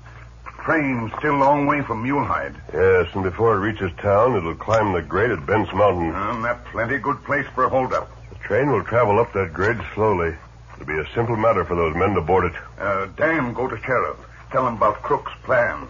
Train 0.64 1.12
still 1.20 1.36
a 1.36 1.44
long 1.44 1.66
way 1.66 1.82
from 1.82 2.04
Mulehide. 2.04 2.56
Yes, 2.74 3.14
and 3.14 3.22
before 3.22 3.56
it 3.56 3.60
reaches 3.60 3.92
town, 3.98 4.38
it'll 4.38 4.56
climb 4.56 4.94
the 4.94 5.02
grade 5.02 5.32
at 5.32 5.46
Bent's 5.46 5.74
Mountain. 5.74 6.16
And 6.16 6.46
that 6.46 6.64
plenty 6.66 6.98
good 7.00 7.22
place 7.26 7.46
for 7.54 7.66
a 7.66 7.70
holdup. 7.70 8.10
The 8.30 8.36
train 8.36 8.72
will 8.72 8.84
travel 8.84 9.20
up 9.20 9.34
that 9.34 9.52
grade 9.52 9.82
slowly. 9.94 10.34
It'll 10.76 10.86
be 10.86 10.98
a 10.98 11.14
simple 11.14 11.36
matter 11.36 11.66
for 11.66 11.76
those 11.76 11.94
men 11.98 12.14
to 12.14 12.22
board 12.22 12.46
it. 12.46 12.54
Uh, 12.80 13.08
Dan, 13.18 13.52
go 13.52 13.68
to 13.68 13.78
sheriff. 13.84 14.16
Tell 14.52 14.66
him 14.66 14.76
about 14.76 15.02
Crook's 15.02 15.34
plan. 15.44 15.86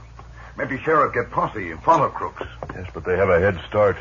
Maybe 0.57 0.79
sheriff 0.79 1.13
get 1.13 1.29
posse 1.29 1.69
and 1.69 1.83
follow 1.83 2.09
Crooks. 2.09 2.47
Yes, 2.73 2.89
but 2.95 3.05
they 3.05 3.15
have 3.15 3.29
a 3.29 3.39
head 3.39 3.59
start. 3.67 3.97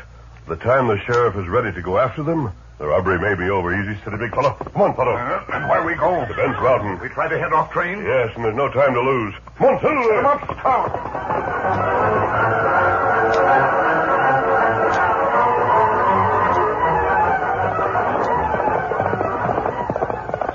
By 0.47 0.55
the 0.55 0.63
time 0.63 0.87
the 0.87 0.99
sheriff 1.01 1.35
is 1.35 1.47
ready 1.47 1.71
to 1.71 1.81
go 1.83 1.99
after 1.99 2.23
them, 2.23 2.51
the 2.79 2.85
robbery 2.85 3.19
may 3.19 3.35
be 3.35 3.49
over. 3.49 3.73
Easy, 3.73 3.99
steady, 4.01 4.17
big 4.17 4.31
fellow. 4.33 4.53
Come 4.73 4.81
on, 4.81 4.95
fellow. 4.95 5.13
Uh, 5.13 5.43
and 5.53 5.69
where 5.69 5.83
we 5.85 5.95
go? 5.95 6.25
To 6.25 6.33
Bent's 6.33 6.59
Mountain. 6.59 6.99
We 6.99 7.09
try 7.09 7.27
to 7.29 7.37
head 7.39 7.53
off 7.53 7.71
train? 7.71 7.99
Yes, 8.03 8.31
and 8.35 8.43
there's 8.43 8.55
no 8.55 8.69
time 8.69 8.93
to 8.93 9.01
lose. 9.01 9.33
Come 9.57 9.67
on, 9.67 9.79
Silver. 9.81 10.21
Come 10.21 10.25
up, 10.25 10.43
scout. 10.59 12.03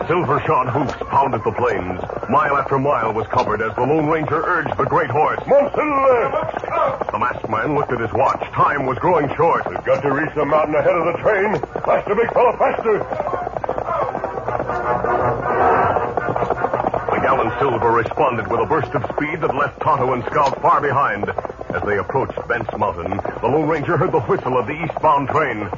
Silver 0.08 0.40
shod 0.46 0.68
hoofs 0.70 0.96
pounded 1.10 1.44
the 1.44 1.52
plains. 1.52 2.00
Mile 2.30 2.56
after 2.56 2.78
mile 2.78 3.12
was 3.12 3.26
covered 3.28 3.60
as 3.60 3.74
the 3.76 3.82
Lone 3.82 4.08
Ranger 4.08 4.40
urged 4.42 4.74
the 4.78 4.84
great 4.84 5.10
horse. 5.10 5.38
Come 5.44 5.52
on, 5.52 5.68
Silver. 5.76 7.12
The 7.12 7.18
masked 7.18 7.50
man 7.50 7.74
looked 7.74 7.92
at 7.92 8.00
his 8.00 8.10
watch. 8.14 8.40
Time 8.52 8.86
was 8.86 8.96
growing 9.00 9.28
short. 9.36 9.68
We've 9.68 9.84
got 9.84 10.00
to 10.00 10.10
reach 10.10 10.34
the 10.34 10.46
mountain 10.46 10.76
ahead 10.76 10.96
of 10.96 11.12
the 11.12 11.18
train. 11.20 11.60
Faster, 11.84 12.14
big 12.14 12.32
fellow, 12.32 12.56
faster. 12.56 12.98
The 17.12 17.20
gallant 17.20 17.52
Silver 17.60 17.90
responded 17.90 18.48
with 18.48 18.60
a 18.60 18.66
burst 18.66 18.94
of 18.94 19.04
speed 19.14 19.42
that 19.42 19.54
left 19.54 19.78
Tonto 19.82 20.14
and 20.14 20.24
Scout 20.24 20.58
far 20.62 20.80
behind. 20.80 21.28
As 21.68 21.82
they 21.82 21.98
approached 21.98 22.40
Bent's 22.48 22.72
Mountain, 22.78 23.20
the 23.42 23.46
Lone 23.46 23.68
Ranger 23.68 23.98
heard 23.98 24.12
the 24.12 24.20
whistle 24.20 24.56
of 24.56 24.66
the 24.66 24.72
eastbound 24.72 25.28
train. 25.28 25.68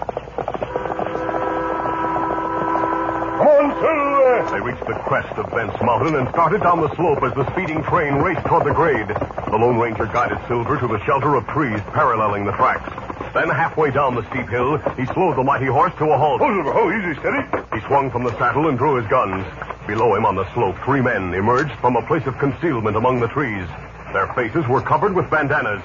Come 3.21 3.30
on, 3.41 3.73
Silver. 3.81 4.51
They 4.53 4.61
reached 4.61 4.87
the 4.87 4.99
crest 5.09 5.33
of 5.39 5.51
Bent's 5.51 5.81
Mountain 5.83 6.15
and 6.17 6.29
started 6.31 6.61
down 6.63 6.81
the 6.81 6.95
slope 6.97 7.23
as 7.23 7.35
the 7.35 7.49
speeding 7.53 7.83
train 7.85 8.15
raced 8.15 8.45
toward 8.47 8.65
the 8.65 8.75
grade. 8.75 9.09
The 9.09 9.57
Lone 9.57 9.79
Ranger 9.79 10.07
guided 10.07 10.39
Silver 10.49 10.79
to 10.79 10.87
the 10.87 11.03
shelter 11.05 11.35
of 11.35 11.47
trees 11.49 11.81
paralleling 11.93 12.45
the 12.45 12.53
tracks. 12.53 12.89
Then 13.33 13.49
halfway 13.49 13.91
down 13.91 14.15
the 14.15 14.27
steep 14.31 14.49
hill, 14.49 14.79
he 14.99 15.07
slowed 15.07 15.37
the 15.37 15.45
mighty 15.45 15.67
horse 15.67 15.93
to 15.99 16.05
a 16.11 16.19
halt. 16.19 16.41
Oh, 16.43 16.51
Silver, 16.51 16.73
oh, 16.75 16.91
easy, 16.91 17.19
steady. 17.21 17.43
He 17.75 17.81
swung 17.87 18.11
from 18.11 18.25
the 18.25 18.37
saddle 18.39 18.69
and 18.69 18.77
drew 18.77 18.97
his 18.97 19.07
guns. 19.07 19.47
Below 19.87 20.15
him 20.17 20.27
on 20.27 20.37
the 20.37 20.53
slope, 20.55 20.77
three 20.85 21.01
men 21.01 21.35
emerged 21.35 21.73
from 21.81 21.97
a 21.97 22.07
place 22.07 22.27
of 22.27 22.37
concealment 22.39 22.97
among 22.97 23.21
the 23.21 23.29
trees. 23.29 23.67
Their 24.13 24.33
faces 24.35 24.67
were 24.69 24.83
covered 24.83 25.15
with 25.15 25.31
bandanas. 25.31 25.83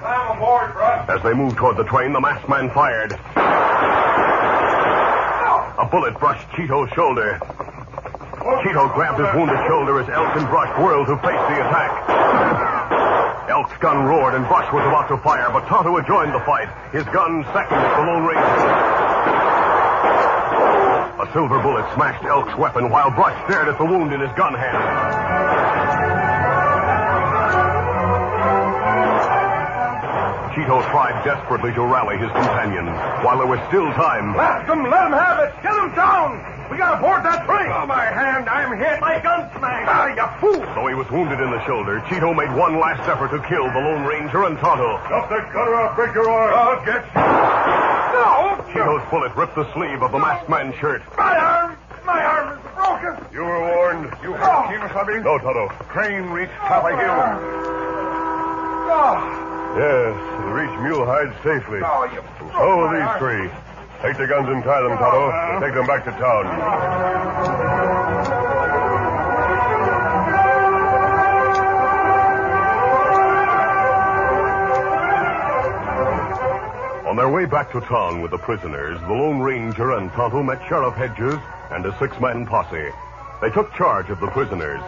Climb 0.00 0.36
aboard. 0.36 0.72
As 1.08 1.22
they 1.22 1.34
moved 1.34 1.58
toward 1.58 1.76
the 1.76 1.84
train, 1.84 2.12
the 2.12 2.20
masked 2.20 2.48
man 2.48 2.70
fired. 2.70 3.12
A 5.78 5.86
bullet 5.86 6.18
brushed 6.18 6.46
Cheeto's 6.50 6.90
shoulder. 6.92 7.40
Cheeto 8.60 8.92
grabbed 8.94 9.18
his 9.18 9.32
wounded 9.34 9.58
shoulder 9.66 10.00
as 10.00 10.08
Elk 10.08 10.36
and 10.36 10.46
Brush 10.48 10.68
whirled 10.78 11.06
to 11.06 11.16
face 11.16 11.40
the 11.48 11.58
attack. 11.64 13.48
Elk's 13.48 13.76
gun 13.78 14.04
roared 14.04 14.34
and 14.34 14.46
Brush 14.46 14.70
was 14.72 14.84
about 14.84 15.08
to 15.08 15.16
fire, 15.18 15.48
but 15.50 15.66
Tonto 15.68 15.96
had 15.96 16.06
joined 16.06 16.34
the 16.34 16.40
fight. 16.40 16.68
His 16.92 17.04
gun 17.04 17.44
seconded 17.52 17.90
the 17.96 18.04
Lone 18.04 18.24
Ranger. 18.24 18.68
A 21.22 21.32
silver 21.32 21.62
bullet 21.62 21.86
smashed 21.94 22.24
Elk's 22.24 22.56
weapon 22.58 22.90
while 22.90 23.10
Brush 23.10 23.36
stared 23.48 23.68
at 23.68 23.78
the 23.78 23.84
wound 23.84 24.12
in 24.12 24.20
his 24.20 24.32
gun 24.36 24.54
hand. 24.54 25.61
Cheeto 30.62 30.78
tried 30.94 31.24
desperately 31.24 31.74
to 31.74 31.82
rally 31.82 32.14
his 32.22 32.30
companions. 32.30 32.86
While 33.26 33.38
there 33.42 33.50
was 33.50 33.58
still 33.66 33.90
time, 33.98 34.30
Blast 34.32 34.70
him! 34.70 34.86
Let 34.86 35.10
him 35.10 35.14
have 35.18 35.42
it! 35.42 35.50
Get 35.58 35.74
him 35.74 35.90
down! 35.98 36.38
We 36.70 36.78
gotta 36.78 37.02
board 37.02 37.26
that 37.26 37.42
train! 37.50 37.66
Oh, 37.66 37.82
my 37.82 38.06
hand! 38.06 38.46
I'm 38.46 38.78
hit! 38.78 39.02
My 39.02 39.18
gun 39.18 39.50
smashed! 39.58 39.90
Ah, 39.90 40.06
you 40.14 40.22
fool! 40.38 40.62
though 40.62 40.86
he 40.86 40.94
was 40.94 41.10
wounded 41.10 41.42
in 41.42 41.50
the 41.50 41.58
shoulder, 41.66 41.98
Cheeto 42.06 42.30
made 42.30 42.54
one 42.54 42.78
last 42.78 43.02
effort 43.10 43.34
to 43.34 43.42
kill 43.50 43.66
the 43.74 43.82
Lone 43.82 44.06
Ranger 44.06 44.46
and 44.46 44.54
Tonto. 44.62 45.02
Drop 45.10 45.26
that 45.34 45.50
gun 45.50 45.66
or 45.66 45.74
I'll 45.82 45.96
break 45.98 46.14
your 46.14 46.30
arm. 46.30 46.54
I'll 46.54 46.78
get 46.86 47.02
you! 47.10 47.26
No! 48.14 48.62
Cheeto's 48.70 49.02
bullet 49.10 49.34
ripped 49.34 49.58
the 49.58 49.66
sleeve 49.74 49.98
of 49.98 50.12
the 50.14 50.18
masked 50.22 50.48
man's 50.48 50.78
shirt. 50.78 51.02
My 51.18 51.34
arm! 51.42 51.76
My 52.06 52.22
arm 52.22 52.54
is 52.54 52.62
broken! 52.78 53.18
You 53.34 53.42
were 53.42 53.66
warned. 53.66 54.14
You 54.22 54.38
heard 54.38 54.70
Kemosabe? 54.70 55.26
No, 55.26 55.42
Tonto. 55.42 55.74
Train 55.90 56.30
reached 56.30 56.54
top 56.62 56.86
of 56.86 56.94
hill. 56.94 57.18
Oh, 58.94 59.41
Yes, 59.74 60.12
it 60.12 60.52
reached 60.52 60.78
Mulehide 60.84 61.32
safely. 61.42 61.80
oh, 61.82 62.04
you 62.12 62.20
So 62.52 62.92
these 62.92 63.08
three. 63.18 63.48
Take 64.02 64.18
the 64.18 64.26
guns 64.26 64.48
and 64.48 64.62
tie 64.62 64.82
them, 64.82 64.98
Tonto. 64.98 65.30
and 65.30 65.62
Take 65.64 65.74
them 65.74 65.86
back 65.86 66.04
to 66.04 66.10
town. 66.10 67.52
On 77.08 77.16
their 77.16 77.28
way 77.28 77.46
back 77.46 77.72
to 77.72 77.80
town 77.80 78.20
with 78.20 78.30
the 78.30 78.38
prisoners, 78.38 79.00
the 79.00 79.08
Lone 79.08 79.40
Ranger 79.40 79.92
and 79.92 80.10
Tonto 80.12 80.42
met 80.42 80.60
Sheriff 80.68 80.94
Hedges 80.94 81.38
and 81.70 81.86
a 81.86 81.98
six-man 81.98 82.46
posse. 82.46 82.90
They 83.40 83.50
took 83.50 83.72
charge 83.74 84.10
of 84.10 84.20
the 84.20 84.28
prisoners. 84.28 84.80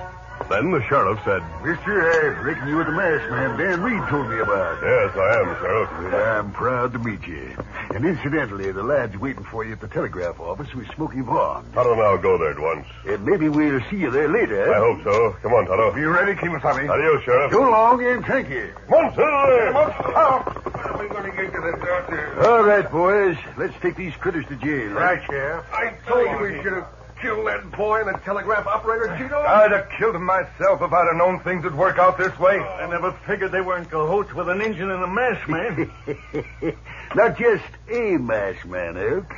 Then 0.51 0.71
the 0.71 0.83
sheriff 0.89 1.19
said, 1.25 1.43
Mister, 1.65 2.13
I 2.13 2.43
reckon 2.43 2.69
you 2.69 2.77
were 2.77 2.85
the 2.85 2.93
masked 2.93 3.31
man 3.31 3.59
Dan 3.59 3.83
Reed 3.83 4.09
told 4.11 4.29
me 4.29 4.39
about. 4.41 4.83
Yes, 4.83 5.17
I 5.17 5.41
am, 5.41 5.57
Sheriff. 5.57 6.13
Well, 6.13 6.39
I'm 6.39 6.53
proud 6.53 6.93
to 6.93 6.99
meet 6.99 7.27
you. 7.27 7.57
And 7.95 8.05
incidentally, 8.05 8.71
the 8.71 8.83
lad's 8.83 9.17
waiting 9.17 9.45
for 9.45 9.65
you 9.65 9.73
at 9.73 9.81
the 9.81 9.89
telegraph 9.89 10.39
office 10.41 10.75
with 10.75 10.87
Smoky 10.95 11.23
Vaughn. 11.23 11.65
Tonto 11.73 11.93
and 11.93 12.03
I'll 12.03 12.19
go 12.19 12.37
there 12.37 12.51
at 12.51 12.59
once. 12.59 12.87
And 13.07 13.25
maybe 13.25 13.49
we'll 13.49 13.81
see 13.91 13.97
you 13.97 14.11
there 14.11 14.29
later. 14.29 14.75
I 14.75 14.79
hope 14.79 15.03
so. 15.03 15.37
Come 15.43 15.55
on, 15.55 15.67
Tonto. 15.67 15.97
You 15.97 16.11
ready, 16.11 16.35
Kemosabe? 16.35 16.91
Adios, 16.91 17.23
Sheriff. 17.25 17.53
So 17.53 17.63
long 17.63 18.05
and 18.05 18.25
thank 18.27 18.51
you. 18.51 18.75
Come 18.87 19.07
on, 19.07 19.15
Silver. 19.15 19.73
How 19.73 20.45
are 20.93 21.03
we 21.03 21.09
going 21.09 21.31
to 21.31 21.37
get 21.37 21.53
to 21.53 21.61
the 21.61 21.87
doctor? 21.87 22.47
All 22.47 22.65
right, 22.65 22.91
boys. 22.91 23.37
Let's 23.57 23.75
take 23.81 23.97
these 23.97 24.15
critters 24.17 24.45
to 24.49 24.57
jail. 24.57 24.91
Right, 24.91 25.23
Sheriff. 25.27 25.65
I 25.73 25.97
told 26.07 26.29
you 26.29 26.39
we 26.39 26.63
should 26.63 26.75
have 26.75 26.89
killed 27.21 27.47
that 27.47 27.71
boy 27.73 28.01
and 28.01 28.15
the 28.15 28.19
telegraph 28.21 28.67
operator, 28.67 29.09
Cheeto. 29.17 29.45
I'd 29.45 29.73
have 29.73 29.89
killed 29.99 30.17
him 30.17 30.25
myself 30.25 30.83
if 30.83 30.93
I'd 30.93 31.07
have 31.07 31.17
known 31.17 31.41
things 31.41 31.65
would 31.65 31.75
work 31.75 31.99
out 31.99 32.19
this 32.19 32.39
way. 32.39 32.59
Oh. 32.59 32.79
I 32.81 32.89
never 32.89 33.13
figured 33.27 33.53
they 33.53 33.61
were 33.61 33.79
in 33.79 33.85
cahoots 33.87 34.35
with 34.35 34.49
an 34.49 34.61
engine 34.61 34.91
and 34.91 35.03
a 35.03 35.07
masked 35.07 35.49
man. 35.49 35.91
Not 37.15 37.39
just 37.39 37.65
a 37.89 38.17
masked 38.19 38.67
man, 38.67 38.97
Elk. 38.97 39.35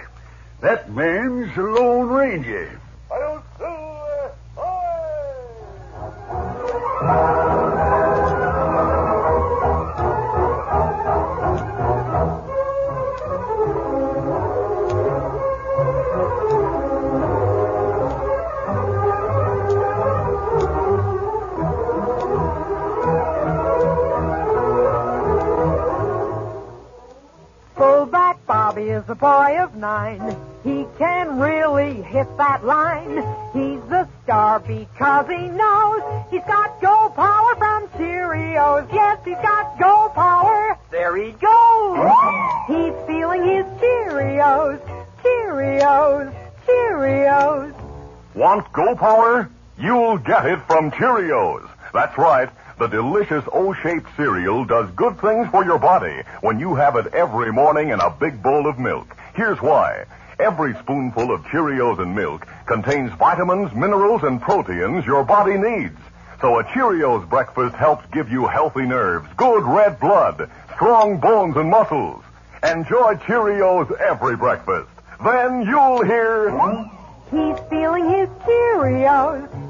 That 0.61 0.91
man's 0.91 1.55
the 1.55 1.62
Lone 1.62 2.09
Ranger. 2.09 2.81
Fullback 6.97 7.46
nine. 29.87 30.37
He 30.64 30.85
can 30.99 31.38
really 31.38 32.03
hit 32.03 32.29
that 32.38 32.64
line. 32.64 33.16
He's 33.53 33.83
the 33.88 34.09
star 34.25 34.59
because 34.59 35.27
he 35.29 35.42
knows 35.62 36.01
he's 36.29 36.46
got 36.55 36.81
go 36.81 36.99
power 37.14 37.55
from 37.55 37.87
Cheerios. 37.96 38.92
Yes, 38.92 39.18
he's 39.25 39.42
got 39.51 39.79
go 39.79 40.11
power. 40.12 40.77
There 40.90 41.14
he 41.16 41.31
goes. 41.51 41.96
He's 42.72 42.96
feeling 43.07 43.42
his 43.55 43.66
Cheerios. 43.81 44.81
Cheerios. 45.22 46.35
Cheerios. 46.66 47.72
Want 48.35 48.72
Go 48.72 48.96
Power? 48.96 49.49
You'll 49.79 50.18
get 50.18 50.46
it 50.46 50.59
from 50.66 50.90
Cheerios. 50.90 51.70
That's 51.92 52.18
right. 52.18 52.51
The 52.79 52.88
delicious 52.88 53.44
O-shaped 53.53 54.09
cereal 54.18 54.66
does 54.66 54.90
good 54.90 55.18
things 55.20 55.49
for 55.51 55.64
your 55.64 55.79
body 55.79 56.22
when 56.42 56.59
you 56.59 56.75
have 56.75 56.96
it 56.96 57.07
every 57.14 57.51
morning 57.51 57.88
in 57.88 58.01
a 58.01 58.11
big 58.11 58.42
bowl 58.42 58.66
of 58.66 58.79
milk. 58.79 59.16
Here's 59.37 59.61
why. 59.61 60.07
Every 60.38 60.75
spoonful 60.77 61.31
of 61.31 61.42
Cheerios 61.44 61.99
and 62.01 62.16
milk 62.16 62.46
contains 62.64 63.12
vitamins, 63.18 63.70
minerals, 63.75 64.22
and 64.22 64.40
proteins 64.40 65.05
your 65.05 65.25
body 65.25 65.59
needs. 65.59 65.99
So 66.40 66.59
a 66.59 66.64
Cheerios 66.64 67.29
breakfast 67.29 67.77
helps 67.77 68.07
give 68.12 68.31
you 68.33 68.46
healthy 68.46 68.87
nerves, 68.87 69.29
good 69.37 69.62
red 69.62 70.01
blood, 70.01 70.51
strong 70.75 71.18
bones 71.18 71.55
and 71.59 71.68
muscles. 71.68 72.25
Enjoy 72.62 73.16
Cheerios 73.27 73.94
every 74.01 74.37
breakfast. 74.37 74.88
Then 75.22 75.66
you'll 75.66 76.03
hear... 76.03 76.51
He's 77.31 77.59
feeling 77.68 78.09
his 78.09 78.29
Cheerios. 78.46 79.65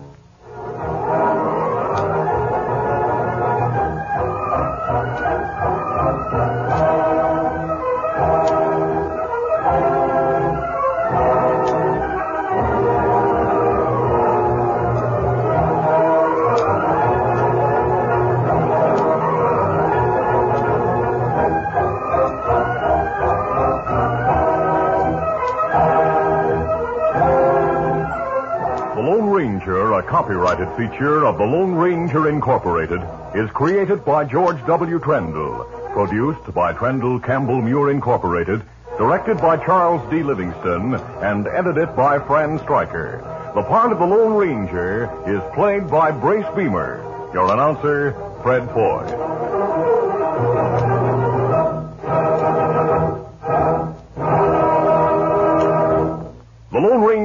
Copyrighted 30.07 30.69
feature 30.77 31.27
of 31.27 31.37
the 31.37 31.45
Lone 31.45 31.75
Ranger 31.75 32.29
Incorporated, 32.29 33.03
is 33.35 33.51
created 33.51 34.05
by 34.05 34.25
George 34.25 34.64
W. 34.64 35.01
Trendle, 35.01 35.66
produced 35.92 36.55
by 36.55 36.73
Trendle 36.73 37.23
Campbell 37.23 37.61
Muir 37.61 37.90
Incorporated, 37.90 38.62
directed 38.99 39.38
by 39.38 39.57
Charles 39.57 40.09
D. 40.09 40.23
Livingston, 40.23 40.95
and 40.95 41.49
edited 41.49 41.97
by 41.97 42.21
Fran 42.21 42.61
Striker. 42.61 43.19
The 43.57 43.64
part 43.64 43.90
of 43.90 43.99
the 43.99 44.07
Lone 44.07 44.35
Ranger 44.35 45.11
is 45.27 45.42
played 45.55 45.90
by 45.90 46.12
Brace 46.12 46.47
Beemer. 46.55 47.03
Your 47.35 47.53
announcer, 47.53 48.12
Fred 48.45 48.71
Foy. 48.71 49.36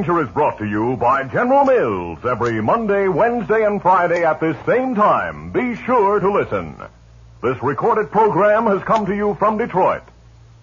Is 0.02 0.30
brought 0.30 0.58
to 0.58 0.66
you 0.66 0.98
by 0.98 1.26
General 1.26 1.64
Mills 1.64 2.26
every 2.26 2.60
Monday, 2.60 3.08
Wednesday, 3.08 3.64
and 3.66 3.80
Friday 3.80 4.26
at 4.26 4.40
this 4.40 4.58
same 4.66 4.96
time. 4.96 5.52
Be 5.52 5.76
sure 5.76 6.20
to 6.20 6.32
listen. 6.32 6.76
This 7.44 7.62
recorded 7.62 8.10
program 8.10 8.66
has 8.66 8.82
come 8.82 9.06
to 9.06 9.16
you 9.16 9.36
from 9.36 9.60
Detroit. 9.60 10.02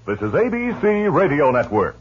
This 0.06 0.18
is 0.18 0.32
ABC 0.32 1.12
Radio 1.12 1.52
Network. 1.52 1.96